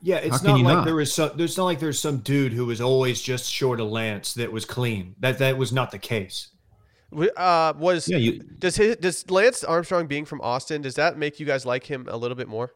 [0.03, 0.85] Yeah, it's not like not?
[0.87, 1.33] there was some.
[1.37, 4.65] There's not like there's some dude who was always just short of Lance that was
[4.65, 5.15] clean.
[5.21, 6.49] That that was not the case.
[7.11, 11.19] W- Uh, was yeah, you does his does Lance Armstrong being from Austin does that
[11.19, 12.73] make you guys like him a little bit more?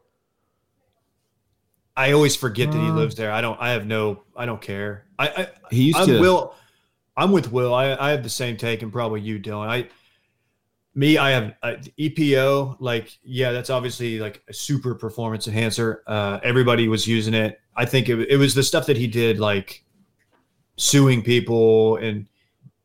[1.97, 3.30] I always forget that he Uh, lives there.
[3.30, 3.61] I don't.
[3.61, 4.22] I have no.
[4.37, 5.07] I don't care.
[5.18, 5.28] I.
[5.28, 6.20] I he used I'm to.
[6.20, 6.55] Will.
[7.16, 7.72] I'm with Will.
[7.72, 9.70] I, I have the same take, and probably you, Dillon.
[9.70, 9.89] I,
[10.97, 12.78] me, I have uh, EPO.
[12.80, 16.03] Like, yeah, that's obviously like a super performance enhancer.
[16.09, 17.61] Uh, everybody was using it.
[17.76, 19.85] I think it, it was the stuff that he did, like
[20.76, 22.26] suing people, and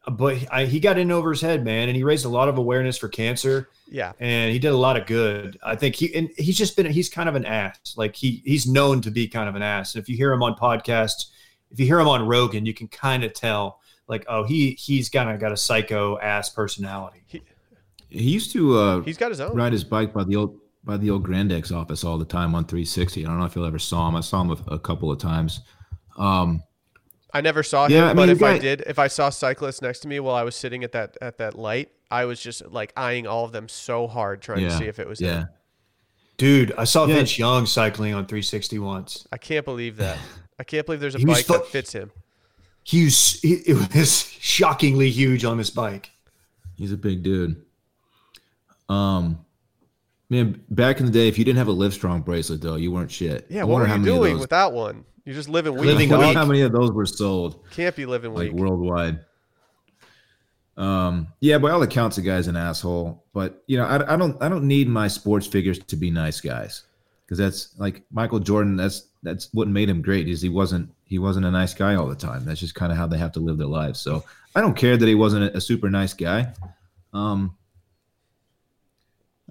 [0.09, 2.57] but I, he got in over his head, man, and he raised a lot of
[2.57, 5.57] awareness for cancer Yeah, and he did a lot of good.
[5.63, 7.95] I think he and he's just been he's kind of an ass.
[7.97, 9.95] Like he he's known to be kind of an ass.
[9.95, 11.25] If you hear him on podcasts,
[11.71, 15.09] if you hear him on Rogan, you can kind of tell like oh he he's
[15.09, 17.23] kind of got a psycho ass personality.
[18.09, 19.55] he used to uh, he's got his own.
[19.55, 22.65] ride his bike by the old by the old Grandex office all the time on
[22.65, 23.25] 360.
[23.25, 24.15] I don't know if you'll ever saw him.
[24.15, 25.61] I saw him a, a couple of times.
[26.17, 26.63] Um,
[27.33, 29.81] I never saw him, Yeah, I but mean, if I did, if I saw cyclists
[29.81, 32.65] next to me while I was sitting at that at that light, I was just
[32.67, 35.49] like eyeing all of them so hard, trying to see if it was yeah, him.
[36.37, 37.15] Dude, I saw Yeah.
[37.15, 39.27] Vince Young cycling on 360 once.
[39.31, 40.17] I can't believe that.
[40.57, 42.11] I can't believe there's a He bike fu- that fits him.
[42.83, 46.09] He was he, it was shockingly huge on this bike.
[46.77, 47.61] he's a big dude.
[48.87, 49.45] Um,
[50.29, 53.11] man, back in the day, if you didn't have a Livestrong bracelet though, you weren't
[53.11, 53.45] shit.
[53.49, 55.05] Yeah, I what wonder were how you doing those- without one?
[55.25, 55.85] You're just living weak.
[55.85, 56.35] Living weak.
[56.35, 58.59] how many of those were sold Can't be living like weak.
[58.61, 59.19] worldwide.
[60.77, 63.23] Um, yeah, by all accounts, the guy's an asshole.
[63.33, 66.39] But you know, I, I don't, I don't need my sports figures to be nice
[66.41, 66.83] guys
[67.25, 68.75] because that's like Michael Jordan.
[68.77, 70.27] That's that's what made him great.
[70.29, 72.45] Is he wasn't he wasn't a nice guy all the time.
[72.45, 73.99] That's just kind of how they have to live their lives.
[73.99, 74.23] So
[74.55, 76.53] I don't care that he wasn't a, a super nice guy.
[77.13, 77.55] Um,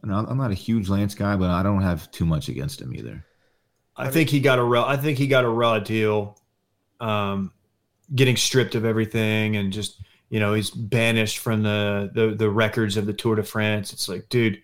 [0.02, 2.48] I don't know, I'm not a huge Lance guy, but I don't have too much
[2.48, 3.24] against him either.
[3.96, 4.86] I, think he got a raw.
[4.86, 6.38] I think he got a raw deal,
[7.00, 7.52] um,
[8.14, 12.96] getting stripped of everything and just you know he's banished from the the the records
[12.96, 13.92] of the Tour de France.
[13.92, 14.62] It's like, dude,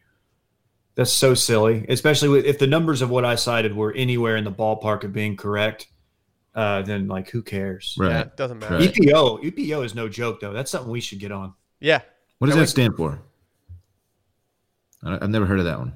[0.95, 1.85] that's so silly.
[1.89, 5.12] Especially with, if the numbers of what I cited were anywhere in the ballpark of
[5.12, 5.89] being correct,
[6.55, 7.97] uh, then like who cares?
[7.99, 8.11] Right.
[8.11, 8.76] Yeah, it doesn't matter.
[8.76, 8.93] Right.
[8.93, 10.53] EPO EPO is no joke though.
[10.53, 11.55] That's something we should get on.
[11.80, 12.03] Yeah,
[12.39, 13.20] What does Can that we- stand for?
[15.05, 15.92] I- I've never heard of that one.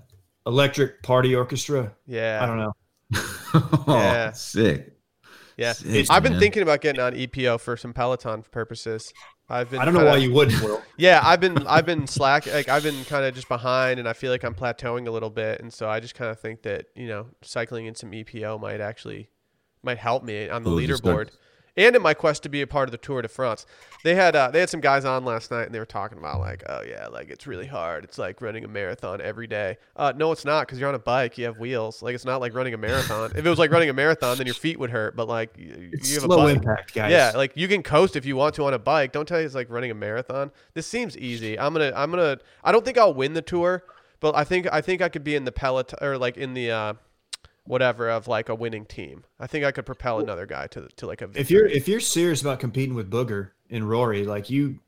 [0.47, 1.93] Electric Party Orchestra.
[2.07, 2.39] yeah.
[2.43, 2.73] I don't know.
[3.55, 4.33] oh, Yeah.
[4.33, 4.95] sick.
[5.57, 6.41] Yeah, Sick, I've been man.
[6.41, 9.13] thinking about getting on EPO for some Peloton purposes.
[9.49, 9.81] I've been.
[9.81, 10.63] I don't know kinda- why you wouldn't.
[10.63, 14.09] Will Yeah, I've been I've been slack like I've been kind of just behind and
[14.09, 16.63] I feel like I'm plateauing a little bit and so I just kind of think
[16.63, 19.31] that, you know, cycling in some EPO might actually
[19.83, 21.31] might help me on the Cool, just leaderboard.
[21.79, 23.65] And in my quest to be a part of the Tour de France.
[24.03, 26.41] They had uh, they had some guys on last night and they were talking about
[26.41, 28.03] like, oh yeah, like it's really hard.
[28.03, 29.79] It's like running a marathon every day.
[29.95, 31.39] Uh, no, it's not because you're on a bike.
[31.39, 32.03] You have wheels.
[32.03, 33.31] Like it's not like running a marathon.
[33.37, 35.15] if it was like running a marathon, then your feet would hurt.
[35.15, 36.57] But like you, it's you have a bike.
[36.57, 37.13] impact, guys.
[37.13, 39.13] Yeah, like you can coast if you want to on a bike.
[39.13, 40.51] Don't tell you it's like running a marathon.
[40.75, 41.59] This seems easy.
[41.59, 42.39] I'm gonna, I'm gonna.
[42.65, 43.85] I don't think I'll win the tour,
[44.19, 46.71] but I think, I think I could be in the peloton or like in the,
[46.73, 46.95] uh,
[47.69, 49.25] whatever of like a winning team.
[49.39, 51.31] I think I could propel another guy to to like a.
[51.35, 54.81] if you're if you're serious about competing with Booger and Rory, like you,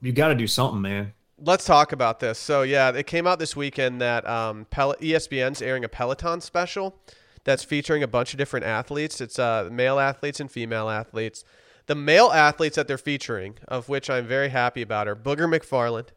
[0.00, 1.14] you got to do something, man.
[1.38, 2.38] Let's talk about this.
[2.38, 6.96] So yeah, it came out this weekend that um, Pel- ESPN's airing a Peloton special
[7.42, 9.20] that's featuring a bunch of different athletes.
[9.20, 11.44] It's uh, male athletes and female athletes.
[11.86, 16.08] The male athletes that they're featuring, of which I'm very happy about, are Booger McFarland,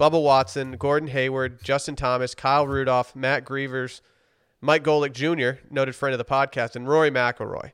[0.00, 4.00] Bubba Watson, Gordon Hayward, Justin Thomas, Kyle Rudolph, Matt Grevers,
[4.60, 7.72] Mike Golic Jr., noted friend of the podcast, and Rory McIlroy.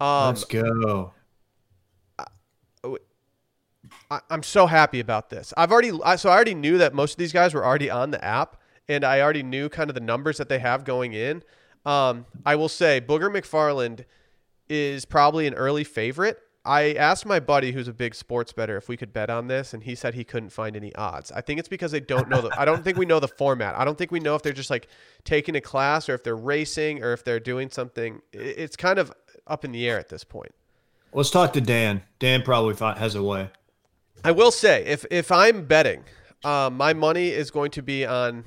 [0.00, 1.12] Um, Let's go.
[4.10, 5.52] I, I'm so happy about this.
[5.56, 8.10] I've already I, so I already knew that most of these guys were already on
[8.10, 8.56] the app,
[8.88, 11.42] and I already knew kind of the numbers that they have going in.
[11.84, 14.04] Um, I will say Booger McFarland
[14.68, 16.38] is probably an early favorite.
[16.66, 19.72] I asked my buddy, who's a big sports better, if we could bet on this,
[19.72, 21.30] and he said he couldn't find any odds.
[21.30, 22.60] I think it's because they don't know the.
[22.60, 23.78] I don't think we know the format.
[23.78, 24.88] I don't think we know if they're just like
[25.24, 28.20] taking a class or if they're racing or if they're doing something.
[28.32, 29.12] It's kind of
[29.46, 30.52] up in the air at this point.
[31.12, 32.02] Let's talk to Dan.
[32.18, 33.50] Dan probably has a way.
[34.24, 36.02] I will say, if if I'm betting,
[36.44, 38.44] um, my money is going to be on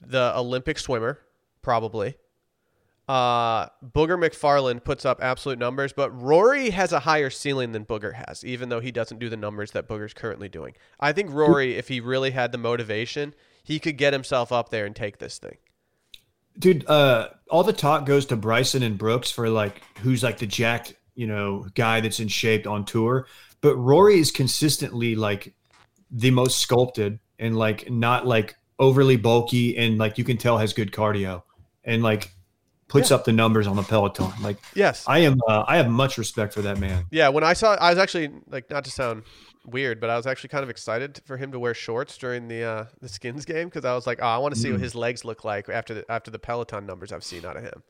[0.00, 1.20] the Olympic swimmer,
[1.60, 2.16] probably.
[3.08, 8.14] Uh, Booger McFarland puts up absolute numbers, but Rory has a higher ceiling than Booger
[8.26, 10.74] has, even though he doesn't do the numbers that Booger's currently doing.
[10.98, 14.86] I think Rory, if he really had the motivation, he could get himself up there
[14.86, 15.56] and take this thing.
[16.58, 16.88] dude.
[16.88, 20.94] Uh, all the talk goes to Bryson and Brooks for like who's like the jacked,
[21.14, 23.26] you know, guy that's in shape on tour.
[23.60, 25.54] But Rory is consistently like
[26.10, 30.72] the most sculpted and like not like overly bulky and like you can tell has
[30.72, 31.42] good cardio
[31.84, 32.32] and like
[32.88, 33.16] puts Yeah.
[33.16, 34.30] up the numbers on the Peloton.
[34.40, 35.04] Like Yes.
[35.06, 37.04] I am, uh, I have much respect for that man.
[37.10, 39.24] Yeah, when I saw, I was actually like, not to sound
[39.64, 42.62] weird, but I was actually kind of excited for him to wear shorts during the
[42.62, 44.94] uh, the Skins game because I was like, oh, I want to see what his
[44.94, 47.82] legs look like after the after the Peloton numbers I've seen out of him.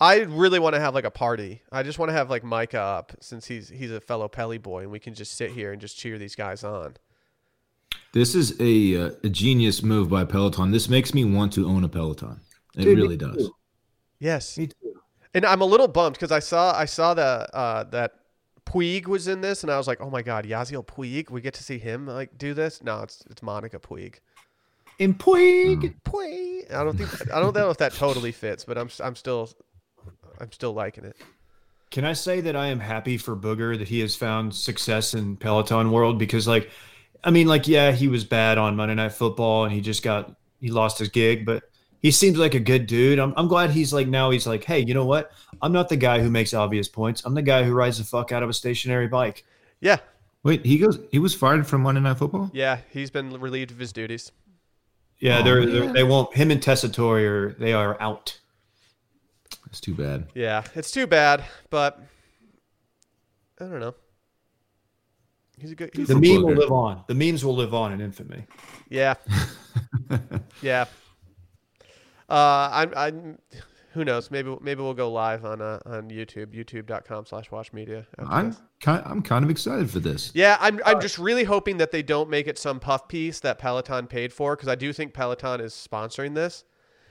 [0.00, 1.62] I really want to have like a party.
[1.72, 4.82] I just want to have like Micah up since he's he's a fellow Pelly boy,
[4.82, 6.96] and we can just sit here and just cheer these guys on.
[8.12, 10.70] This is a uh, a genius move by Peloton.
[10.70, 12.40] This makes me want to own a Peloton.
[12.76, 13.50] It Dude, really does.
[14.20, 15.00] Yes, Me too.
[15.34, 18.14] and I'm a little bummed because I saw I saw that uh, that
[18.66, 21.54] Puig was in this, and I was like, oh my god, Yasiel Puig, we get
[21.54, 22.82] to see him like do this.
[22.82, 24.16] No, it's it's Monica Puig.
[25.00, 25.94] And Puig.
[26.04, 26.72] Puig.
[26.74, 29.50] I don't think I don't know if that totally fits, but I'm I'm still
[30.40, 31.16] I'm still liking it.
[31.90, 35.36] Can I say that I am happy for Booger that he has found success in
[35.36, 36.70] Peloton world because like
[37.24, 40.34] I mean like yeah, he was bad on Monday Night Football and he just got
[40.60, 41.62] he lost his gig, but
[42.00, 43.18] he seems like a good dude.
[43.18, 45.32] I'm I'm glad he's like now he's like, "Hey, you know what?
[45.62, 47.22] I'm not the guy who makes obvious points.
[47.24, 49.44] I'm the guy who rides the fuck out of a stationary bike."
[49.80, 49.98] Yeah,
[50.44, 50.98] Wait, he goes.
[51.10, 52.50] He was fired from Monday Night Football.
[52.52, 54.30] yeah, he's been relieved of his duties.
[55.20, 58.38] Yeah, Oh, they're, they're they won't him and Tessitore are they are out.
[59.66, 60.28] It's too bad.
[60.34, 62.00] Yeah, it's too bad, but
[63.60, 63.94] I don't know.
[65.60, 65.90] He's a good.
[65.92, 67.02] He's The for meme will live on.
[67.08, 68.44] The memes will live on in infamy.
[68.88, 69.14] yeah,
[70.62, 70.84] yeah.
[72.28, 72.92] Uh, I'm.
[72.96, 73.38] I'm.
[73.92, 74.30] Who knows?
[74.30, 78.06] Maybe maybe we'll go live on uh, on YouTube, YouTube.com/slash Washed Media.
[78.18, 78.60] I'm this.
[78.80, 79.02] kind.
[79.06, 80.30] I'm kind of excited for this.
[80.34, 80.78] Yeah, I'm.
[80.84, 84.32] I'm just really hoping that they don't make it some puff piece that Peloton paid
[84.32, 86.64] for because I do think Peloton is sponsoring this,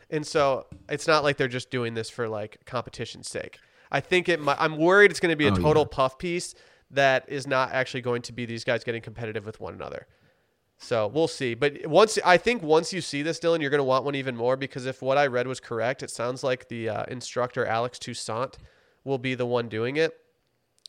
[0.09, 3.59] and so it's not like they're just doing this for like competition's sake.
[3.91, 4.39] I think it.
[4.39, 5.95] might I'm worried it's going to be a Oh, total yeah.
[5.95, 6.53] puff piece
[6.91, 10.07] that is not actually going to be these guys getting competitive with one another.
[10.79, 11.55] So we'll see.
[11.55, 14.35] But once I think once you see this, Dillon, you're going to want one even
[14.35, 17.97] more because if what I read was correct, it sounds like the uh, instructor Alex
[17.97, 18.57] Toussaint
[19.03, 20.15] will be the one doing it.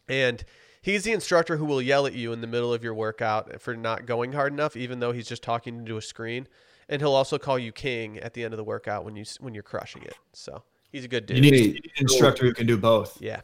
[0.08, 0.44] And
[0.82, 3.76] he's the instructor who will yell at you in the middle of your workout for
[3.76, 6.48] not going hard enough, even though he's just talking into a screen.
[6.88, 9.54] And he'll also call you king at the end of the workout when you when
[9.54, 10.14] you're crushing it.
[10.32, 11.36] So he's a good dude.
[11.36, 13.20] You need, you need an instructor who can do both.
[13.20, 13.40] yeah,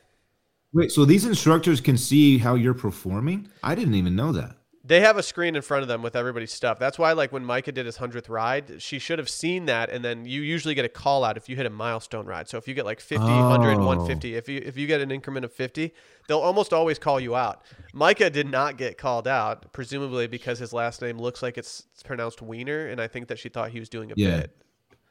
[0.75, 3.49] Wait, so these instructors can see how you're performing?
[3.63, 4.57] I didn't even know that.
[4.87, 6.79] They have a screen in front of them with everybody's stuff.
[6.79, 10.05] That's why, like when Micah did his hundredth ride, she should have seen that, and
[10.05, 12.49] then you usually get a call out if you hit a milestone ride.
[12.51, 13.87] So if you get like 50, 100, Oh.
[13.87, 15.95] 150, if you if you get an increment of 50,
[16.29, 17.63] they'll almost always call you out.
[17.95, 22.03] Micah did not get called out, presumably because his last name looks like it's, it's
[22.03, 24.41] pronounced Wiener, and I think that she thought he was doing a Yeah.
[24.41, 24.57] bit.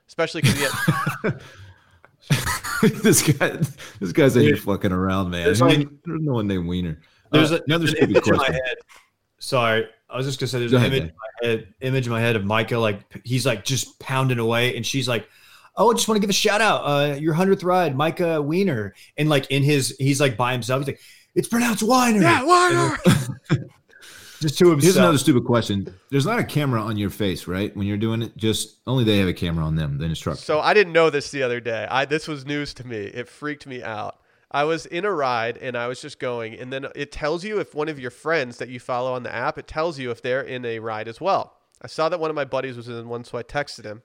[0.08, 0.64] Especially because he
[1.24, 1.42] had,
[3.02, 3.58] this guy,
[4.00, 5.46] this guy's in here fucking around, man.
[5.46, 7.00] There's like- there's no one named Wiener.
[7.32, 8.62] There's Uh, a, another there's an stupid in my question.
[9.44, 9.50] Head.
[9.50, 12.06] Sorry, I was just gonna say there's Go an ahead, image in my head, image
[12.08, 15.28] in my head of Micah like he's like just pounding away, and she's like,
[15.76, 18.94] "Oh, I just want to give a shout out, uh, your hundredth ride, Micah Wiener,"
[19.18, 21.00] and like in his, he's like by himself, he's like,
[21.36, 22.98] "It's pronounced Weiner." yeah, Wiener.
[24.44, 24.84] just to himself.
[24.84, 25.94] Here's another stupid question.
[26.12, 27.76] There's not a camera on your face, right?
[27.76, 30.42] When you're doing it, just only they have a camera on them, the instructor.
[30.42, 31.88] So I didn't know this the other day.
[31.90, 32.98] I this was news to me.
[32.98, 34.20] It freaked me out.
[34.54, 37.60] I was in a ride and I was just going, and then it tells you
[37.60, 40.22] if one of your friends that you follow on the app, it tells you if
[40.22, 41.58] they're in a ride as well.
[41.82, 44.04] I saw that one of my buddies was in one, so I texted him.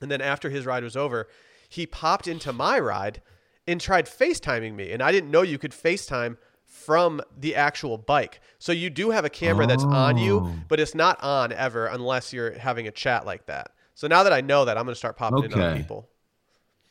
[0.00, 1.28] And then after his ride was over,
[1.68, 3.20] he popped into my ride
[3.66, 4.92] and tried FaceTiming me.
[4.92, 8.40] And I didn't know you could FaceTime from the actual bike.
[8.58, 10.54] So you do have a camera that's on you, Oh.
[10.68, 13.72] but it's not on ever unless you're having a chat like that.
[13.94, 16.08] So now that I know that, I'm going to start popping in on people.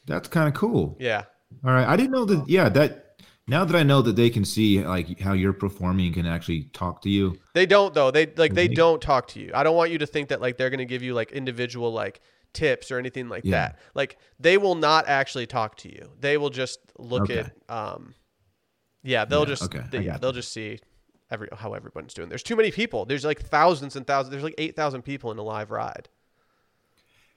[0.05, 0.97] That's kind of cool.
[0.99, 1.23] Yeah.
[1.65, 2.47] All right, I didn't know that.
[2.49, 6.25] Yeah, that now that I know that they can see like how you're performing, can
[6.25, 7.37] actually talk to you.
[7.53, 8.11] They don't though.
[8.11, 9.51] They like they don't talk to you.
[9.53, 11.91] I don't want you to think that like they're going to give you like individual
[11.93, 12.21] like
[12.53, 13.51] tips or anything like Yeah.
[13.51, 13.79] that.
[13.95, 16.11] Like they will not actually talk to you.
[16.19, 17.39] They will just look Okay.
[17.39, 18.13] at um
[19.03, 20.79] yeah, they'll Yeah, just okay, they- yeah, they'll just see
[21.31, 22.29] every how everyone's doing.
[22.29, 23.05] There's too many people.
[23.05, 24.31] There's like thousands and thousands.
[24.31, 26.09] There's like 8,000 people in a live ride.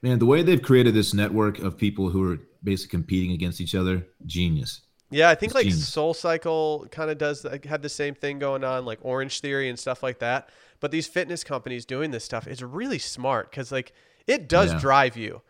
[0.02, 3.74] Man, the way they've created this network of people who are basically competing against each
[3.74, 4.82] other, genius.
[5.10, 5.88] Yeah, I think It's like genius.
[5.88, 9.68] Soul Cycle kind of does like, had the same thing going on, like Orange Theory
[9.68, 10.48] and stuff like that.
[10.78, 13.92] But these fitness companies doing this stuff is really smart because like
[14.26, 14.78] it does Yeah.
[14.78, 15.42] drive you.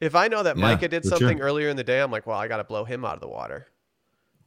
[0.00, 1.18] If I know that Yeah, Micah did for sure.
[1.18, 3.20] something earlier in the day, I'm like, well, I got to blow him out of
[3.20, 3.66] the water.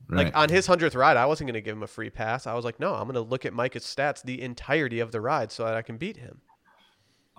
[0.09, 0.25] Right.
[0.25, 2.47] Like on his hundredth ride, I wasn't going to give him a free pass.
[2.47, 5.19] I was like, no, I'm going to look at Micah's stats the entirety of the
[5.21, 6.41] ride so that I can beat him.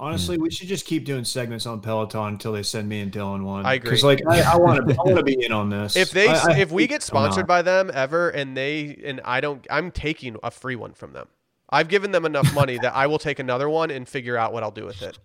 [0.01, 3.45] Honestly, we should just keep doing segments on Peloton until they send me and Dillon
[3.45, 3.67] one.
[3.67, 3.91] I agree.
[3.91, 5.97] Because like I want to, I want to be in on this.
[5.97, 9.41] If they I- I if we get sponsored by them ever and they and I
[9.41, 11.27] don't I'm taking a free one from them.
[11.69, 14.63] I've given them enough money that I will take another one and figure out what
[14.63, 15.19] I'll do with it.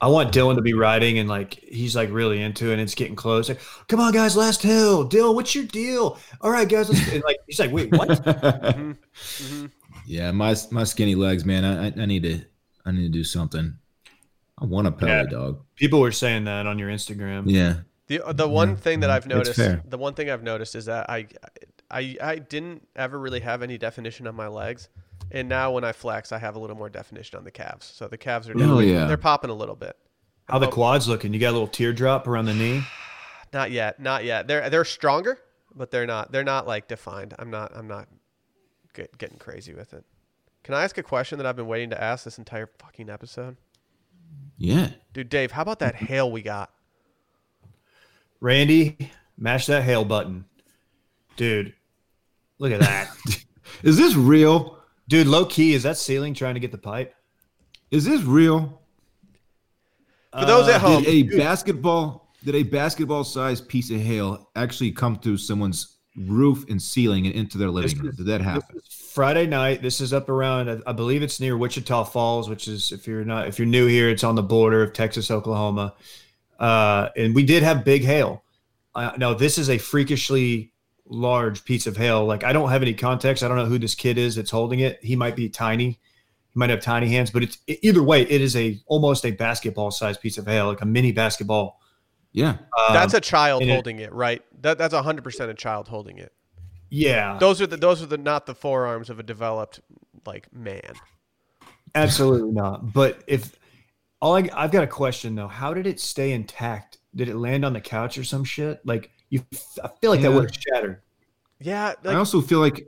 [0.00, 2.96] I want Dillon to be riding and like he's like really into it and it's
[2.96, 3.48] getting close.
[3.48, 5.04] Like, come on, guys, last hill.
[5.04, 6.18] Dillon, what's your deal?
[6.40, 8.08] All right, guys, let's and like he's like, wait, what?
[9.12, 9.66] Mm-hmm.
[10.06, 11.64] Yeah, my my skinny legs, man.
[11.64, 12.40] I, I- I need to
[12.84, 13.74] I need to do something.
[14.60, 15.24] I want a pelly Yeah.
[15.30, 15.64] dog.
[15.76, 17.44] People were saying that on your Instagram.
[17.46, 17.80] Yeah.
[18.08, 21.26] The the one thing that I've noticed the one thing I've noticed is that I
[21.90, 24.88] I I didn't ever really have any definition on my legs.
[25.30, 27.86] And now when I flex, I have a little more definition on the calves.
[27.86, 29.06] So the calves are Oh, definitely yeah.
[29.06, 29.96] they're popping a little bit.
[30.48, 30.70] How the oh.
[30.70, 31.32] quads looking?
[31.32, 32.82] You got a little teardrop around the knee.
[33.52, 34.46] Not yet, not yet.
[34.48, 35.38] They're they're stronger,
[35.74, 37.34] but they're not they're not like defined.
[37.38, 38.08] I'm not I'm not
[38.94, 40.04] get, getting crazy with it.
[40.64, 43.56] Can I ask a question that I've been waiting to ask this entire fucking episode?
[44.58, 44.90] Yeah.
[45.12, 46.70] Dude, Dave, how about that hail we got?
[48.40, 50.44] Randy, mash that hail button,
[51.36, 51.74] dude.
[52.58, 53.10] Look at that,
[53.82, 54.78] Is this real?
[55.08, 55.26] dude.
[55.26, 57.14] Low key, is that ceiling trying to get the pipe?
[57.90, 58.80] Is this real?
[60.38, 64.50] For those at Uh, home, Did a basketball did a basketball sized piece of hail
[64.56, 68.14] actually come through someone's roof and ceiling and into their living room?
[68.16, 68.80] Did that happen?
[68.90, 69.82] Friday night.
[69.82, 70.82] This is up around.
[70.86, 74.08] I- believe it's near Wichita Falls, which is if you're not if you're new here,
[74.08, 75.94] it's on the border of Texas, Oklahoma.
[76.58, 78.42] Uh, and we did have big hail.
[78.94, 80.72] Uh, now this is a freakishly
[81.06, 82.24] large piece of hail.
[82.24, 83.42] Like I don't have any context.
[83.42, 84.98] I don't know who this kid is that's holding it.
[85.02, 85.90] He might be tiny.
[85.90, 89.90] He might have tiny hands, but it's either way, it is a almost a basketball
[89.90, 91.80] sized piece of hail, like a mini basketball.
[92.32, 92.50] Yeah.
[92.50, 94.42] Um, that's a child and it- holding it, right?
[94.62, 96.32] That that's hundred percent a child holding it.
[96.90, 97.36] yeah.
[97.38, 99.80] Those are the those are the not the forearms of a developed
[100.26, 100.94] like man.
[101.94, 102.92] Absolutely not.
[102.92, 103.58] But if
[104.20, 106.98] all I, I've got a question though, how did it stay intact?
[107.14, 108.80] Did it land on the couch or some shit?
[108.86, 109.44] Like you,
[109.82, 111.02] I feel like that would have shattered.
[111.60, 112.86] Yeah, I also feel like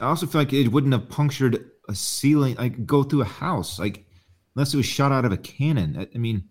[0.00, 3.78] I also feel like it wouldn't have punctured a ceiling, like go through a house,
[3.78, 4.04] like
[4.56, 5.96] unless it was shot out of a cannon.
[5.98, 6.44] I, I mean,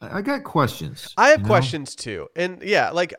[0.00, 1.12] I, I got questions.
[1.16, 1.48] I have you know?
[1.48, 3.14] questions too, and yeah, like,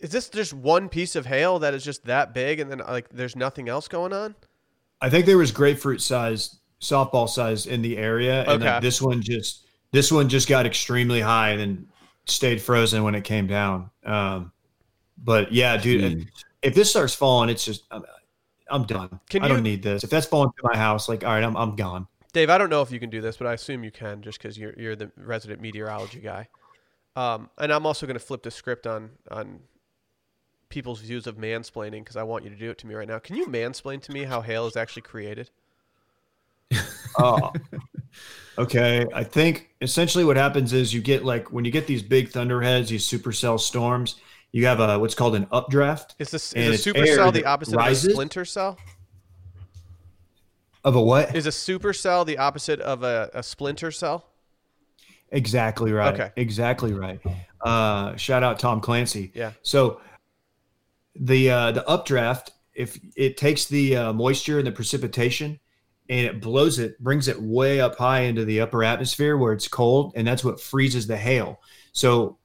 [0.00, 3.08] is this just one piece of hail that is just that big, and then like
[3.10, 4.34] there's nothing else going on?
[5.00, 8.72] I think there was grapefruit size, softball size in the area, and Okay.
[8.72, 11.86] like, this one just this one just got extremely high and then
[12.26, 13.90] stayed frozen when it came down.
[14.04, 14.52] Um,
[15.24, 16.28] but yeah, dude, if,
[16.62, 18.04] if this starts falling, it's just I'm,
[18.70, 19.18] I'm done.
[19.30, 20.04] Can I you- don't need this.
[20.04, 22.06] If that's falling to my house, like all right, I'm I'm gone.
[22.38, 24.40] Dave, I don't know if you can do this, but I assume you can, just
[24.40, 26.46] because you're you're the resident meteorology guy.
[27.16, 29.58] Um, and I'm also going to flip the script on on
[30.68, 33.18] people's views of mansplaining because I want you to do it to me right now.
[33.18, 35.50] Can you mansplain to me how hail is actually created?
[37.20, 37.52] Oh.
[38.58, 39.04] okay.
[39.12, 42.90] I think essentially what happens is you get like when you get these big thunderheads,
[42.90, 44.16] these supercell storms,
[44.52, 47.84] you have a what's called an updraft Is this is a supercell the opposite of
[47.84, 48.78] a splinter cell?
[50.84, 51.34] Of a what?
[51.34, 54.26] Is a supercell the opposite of a, a splinter cell?
[55.30, 56.14] Exactly right.
[56.14, 56.30] Okay.
[56.36, 57.20] Exactly right.
[57.60, 59.30] Uh, shout out Tom Clancy.
[59.34, 59.52] Yeah.
[59.62, 60.00] So
[61.14, 65.60] the uh, the updraft, if it takes the uh, moisture and the precipitation
[66.08, 69.68] and it blows it, brings it way up high into the upper atmosphere where it's
[69.68, 71.60] cold, and that's what freezes the hail.
[71.92, 72.38] So,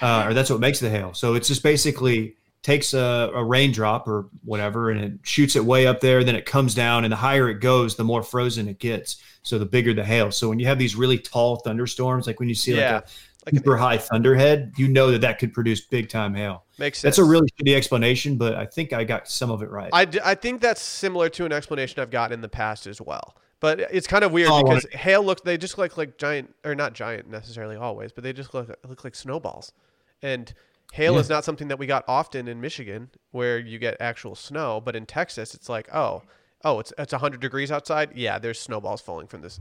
[0.00, 1.14] uh, or that's what makes the hail.
[1.14, 5.86] So it's just basically takes a, a raindrop or whatever, and it shoots it way
[5.86, 6.24] up there.
[6.24, 9.18] Then it comes down, and the higher it goes, the more frozen it gets.
[9.42, 10.30] So the bigger the hail.
[10.30, 13.08] So when you have these really tall thunderstorms, like when you see Yeah, like a
[13.46, 16.64] like super high thunderhead, you know that that could produce big time hail.
[16.78, 17.16] Makes sense.
[17.16, 19.88] That's a really shitty explanation, but I think I got some of it right.
[19.92, 23.00] I, d- I think that's similar to an explanation I've gotten in the past as
[23.00, 23.36] well.
[23.60, 26.74] But it's kind of weird Oh, because hail look they just look like giant or
[26.76, 29.72] not giant necessarily always, but they just look look like snowballs.
[30.22, 30.52] And
[30.92, 31.20] hail Yeah.
[31.20, 34.96] is not something that we got often in Michigan where you get actual snow, but
[34.96, 36.22] in Texas it's like, oh,
[36.64, 38.10] oh, it's it's 100 degrees outside.
[38.14, 39.60] Yeah, there's snowballs falling from this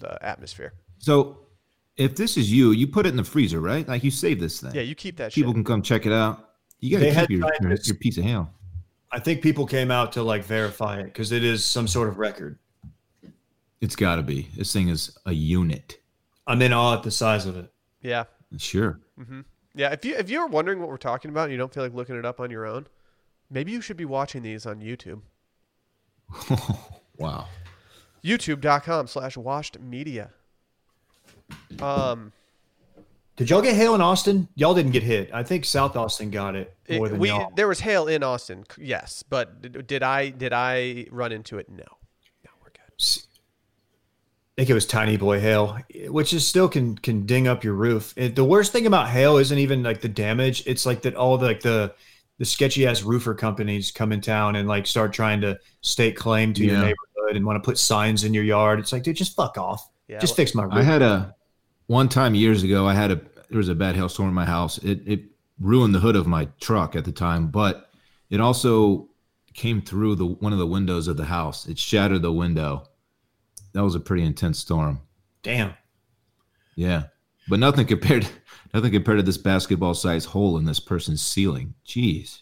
[0.00, 0.74] the atmosphere.
[0.98, 1.38] So,
[1.96, 3.86] if this is you, you put it in the freezer, right?
[3.88, 4.74] Like you save this thing.
[4.74, 5.56] Yeah, you keep that People shit.
[5.56, 6.50] can come check it out.
[6.80, 8.50] You got They to had keep your, your, your piece of hail.
[9.10, 12.18] I think people came out to like verify it because it is some sort of
[12.18, 12.58] record.
[13.80, 14.48] It's got to be.
[14.56, 15.98] This thing is a unit.
[16.46, 17.70] I'm in awe at the size of it.
[18.02, 18.24] Yeah.
[18.58, 19.00] Sure.
[19.18, 19.40] Mm-hmm.
[19.76, 21.92] Yeah, if you if you're wondering what we're talking about and you don't feel like
[21.94, 22.86] looking it up on your own,
[23.50, 25.20] maybe you should be watching these on YouTube.
[27.18, 27.46] wow.
[28.24, 30.30] youtube.com slash washed media
[31.80, 32.32] um
[33.36, 34.48] Did y'all get hail in Austin?
[34.56, 35.30] Y'all didn't get hit.
[35.32, 37.52] I think South Austin got it more it- than we y'all.
[37.54, 41.68] there was hail in austin yes but did, did i did i run into it
[41.68, 41.84] no
[42.98, 43.25] s-
[44.56, 45.78] I think it was tiny boy hail,
[46.08, 48.14] which is still can can ding up your roof.
[48.16, 51.36] It, the worst thing about hail isn't even like the damage; it's like that all
[51.36, 51.94] the like the
[52.38, 56.54] the sketchy ass roofer companies come in town and like start trying to stake claim
[56.54, 58.78] to your neighborhood and want to put signs in your yard.
[58.78, 59.86] It's like, dude, just fuck off.
[60.08, 60.72] Yeah, just well, fix my roof.
[60.72, 61.34] I had a
[61.86, 62.86] one time years ago.
[62.86, 63.20] I had a
[63.50, 64.78] there was a bad hailstorm in my house.
[64.78, 65.24] It it
[65.60, 67.90] ruined the hood of my truck at the time, but
[68.30, 69.08] it also
[69.52, 71.66] came through the one of the windows of the house.
[71.66, 72.88] It shattered the window.
[73.76, 75.00] That was a pretty intense storm.
[75.42, 75.74] Damn.
[76.76, 77.04] Yeah,
[77.46, 78.26] but nothing compared
[78.74, 81.74] nothing compared to this basketball sized hole in this person's ceiling.
[81.86, 82.40] Jeez,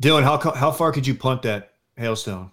[0.00, 2.50] Dillon, how how far could you punt that hailstone?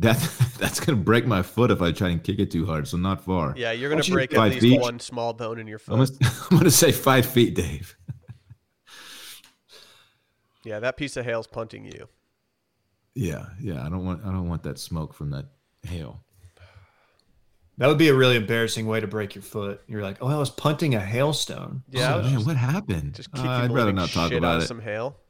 [0.00, 0.16] that
[0.58, 2.88] that's gonna break my foot if I try and kick it too hard.
[2.88, 3.52] So not far.
[3.54, 4.80] yeah, you're gonna Don't you- break at least feet?
[4.80, 6.18] one small bone in your I'm foot.
[6.18, 7.94] gonna, I'm gonna say five feet, Dave.
[10.64, 12.08] Yeah, that piece of hail's punting you.
[13.14, 13.84] Yeah, yeah.
[13.84, 15.46] I don't want I don't want that smoke from that
[15.86, 16.22] hail.
[17.78, 19.82] That would be a really embarrassing way to break your foot.
[19.86, 21.82] You're like, oh, I was punting a hailstone.
[21.90, 23.14] Yeah, oh, man, just, what happened?
[23.14, 24.66] just Uh, keep I'd rather not talk shit about of it.
[24.66, 25.16] some hail.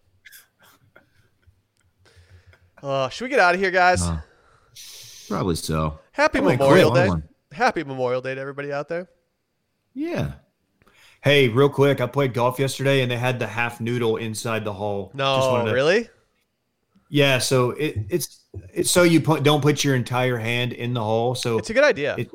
[2.82, 4.02] Uh, should we get out of here, guys?
[4.02, 4.20] Uh,
[5.28, 5.98] probably so.
[6.12, 6.90] Happy I'm Memorial.
[6.92, 7.06] Day.
[7.06, 7.28] Hold on.
[7.52, 9.08] Happy Memorial Day to everybody out there.
[9.94, 10.32] Yeah.
[11.24, 14.74] Hey, real quick, I played golf yesterday and they had the half noodle inside the
[14.74, 15.10] hole.
[15.14, 16.08] No, wanted to- really?
[17.08, 18.40] Yeah, so it, it's
[18.72, 21.34] it's so you put don't put your entire hand in the hole.
[21.34, 22.16] So It's a good idea.
[22.18, 22.30] it,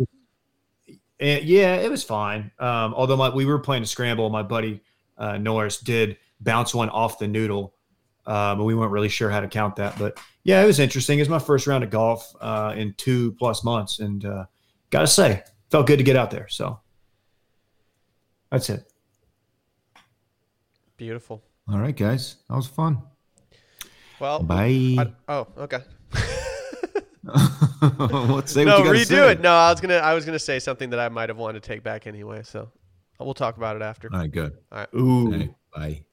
[1.20, 2.52] it- yeah, it was fine.
[2.58, 4.82] Um, although my, we were playing a scramble, my buddy
[5.18, 7.76] uh, Norris did bounce one off the noodle,
[8.26, 10.00] uh, but we weren't really sure how to count that.
[10.00, 11.20] But yeah, it was interesting.
[11.20, 14.46] It was my first round of golf uh, in two plus months, and uh,
[14.90, 16.48] gotta say, felt good to get out there.
[16.48, 16.80] So
[18.50, 18.92] that's it.
[20.98, 21.44] Beautiful.
[21.72, 22.38] All right, guys.
[22.50, 23.02] That was fun.
[24.22, 24.96] Well, Bye.
[25.00, 25.80] I- oh, okay.
[27.24, 29.32] Let's say no, what you redo say.
[29.32, 29.42] it.
[29.42, 31.68] No, I was gonna, I was gonna say something that I might have wanted to
[31.68, 32.44] take back anyway.
[32.44, 32.70] So
[33.20, 34.10] we'll talk about it after.
[34.14, 34.58] All right, good.
[34.72, 34.90] All right.
[34.96, 35.34] Ooh.
[35.34, 36.04] Okay, bye.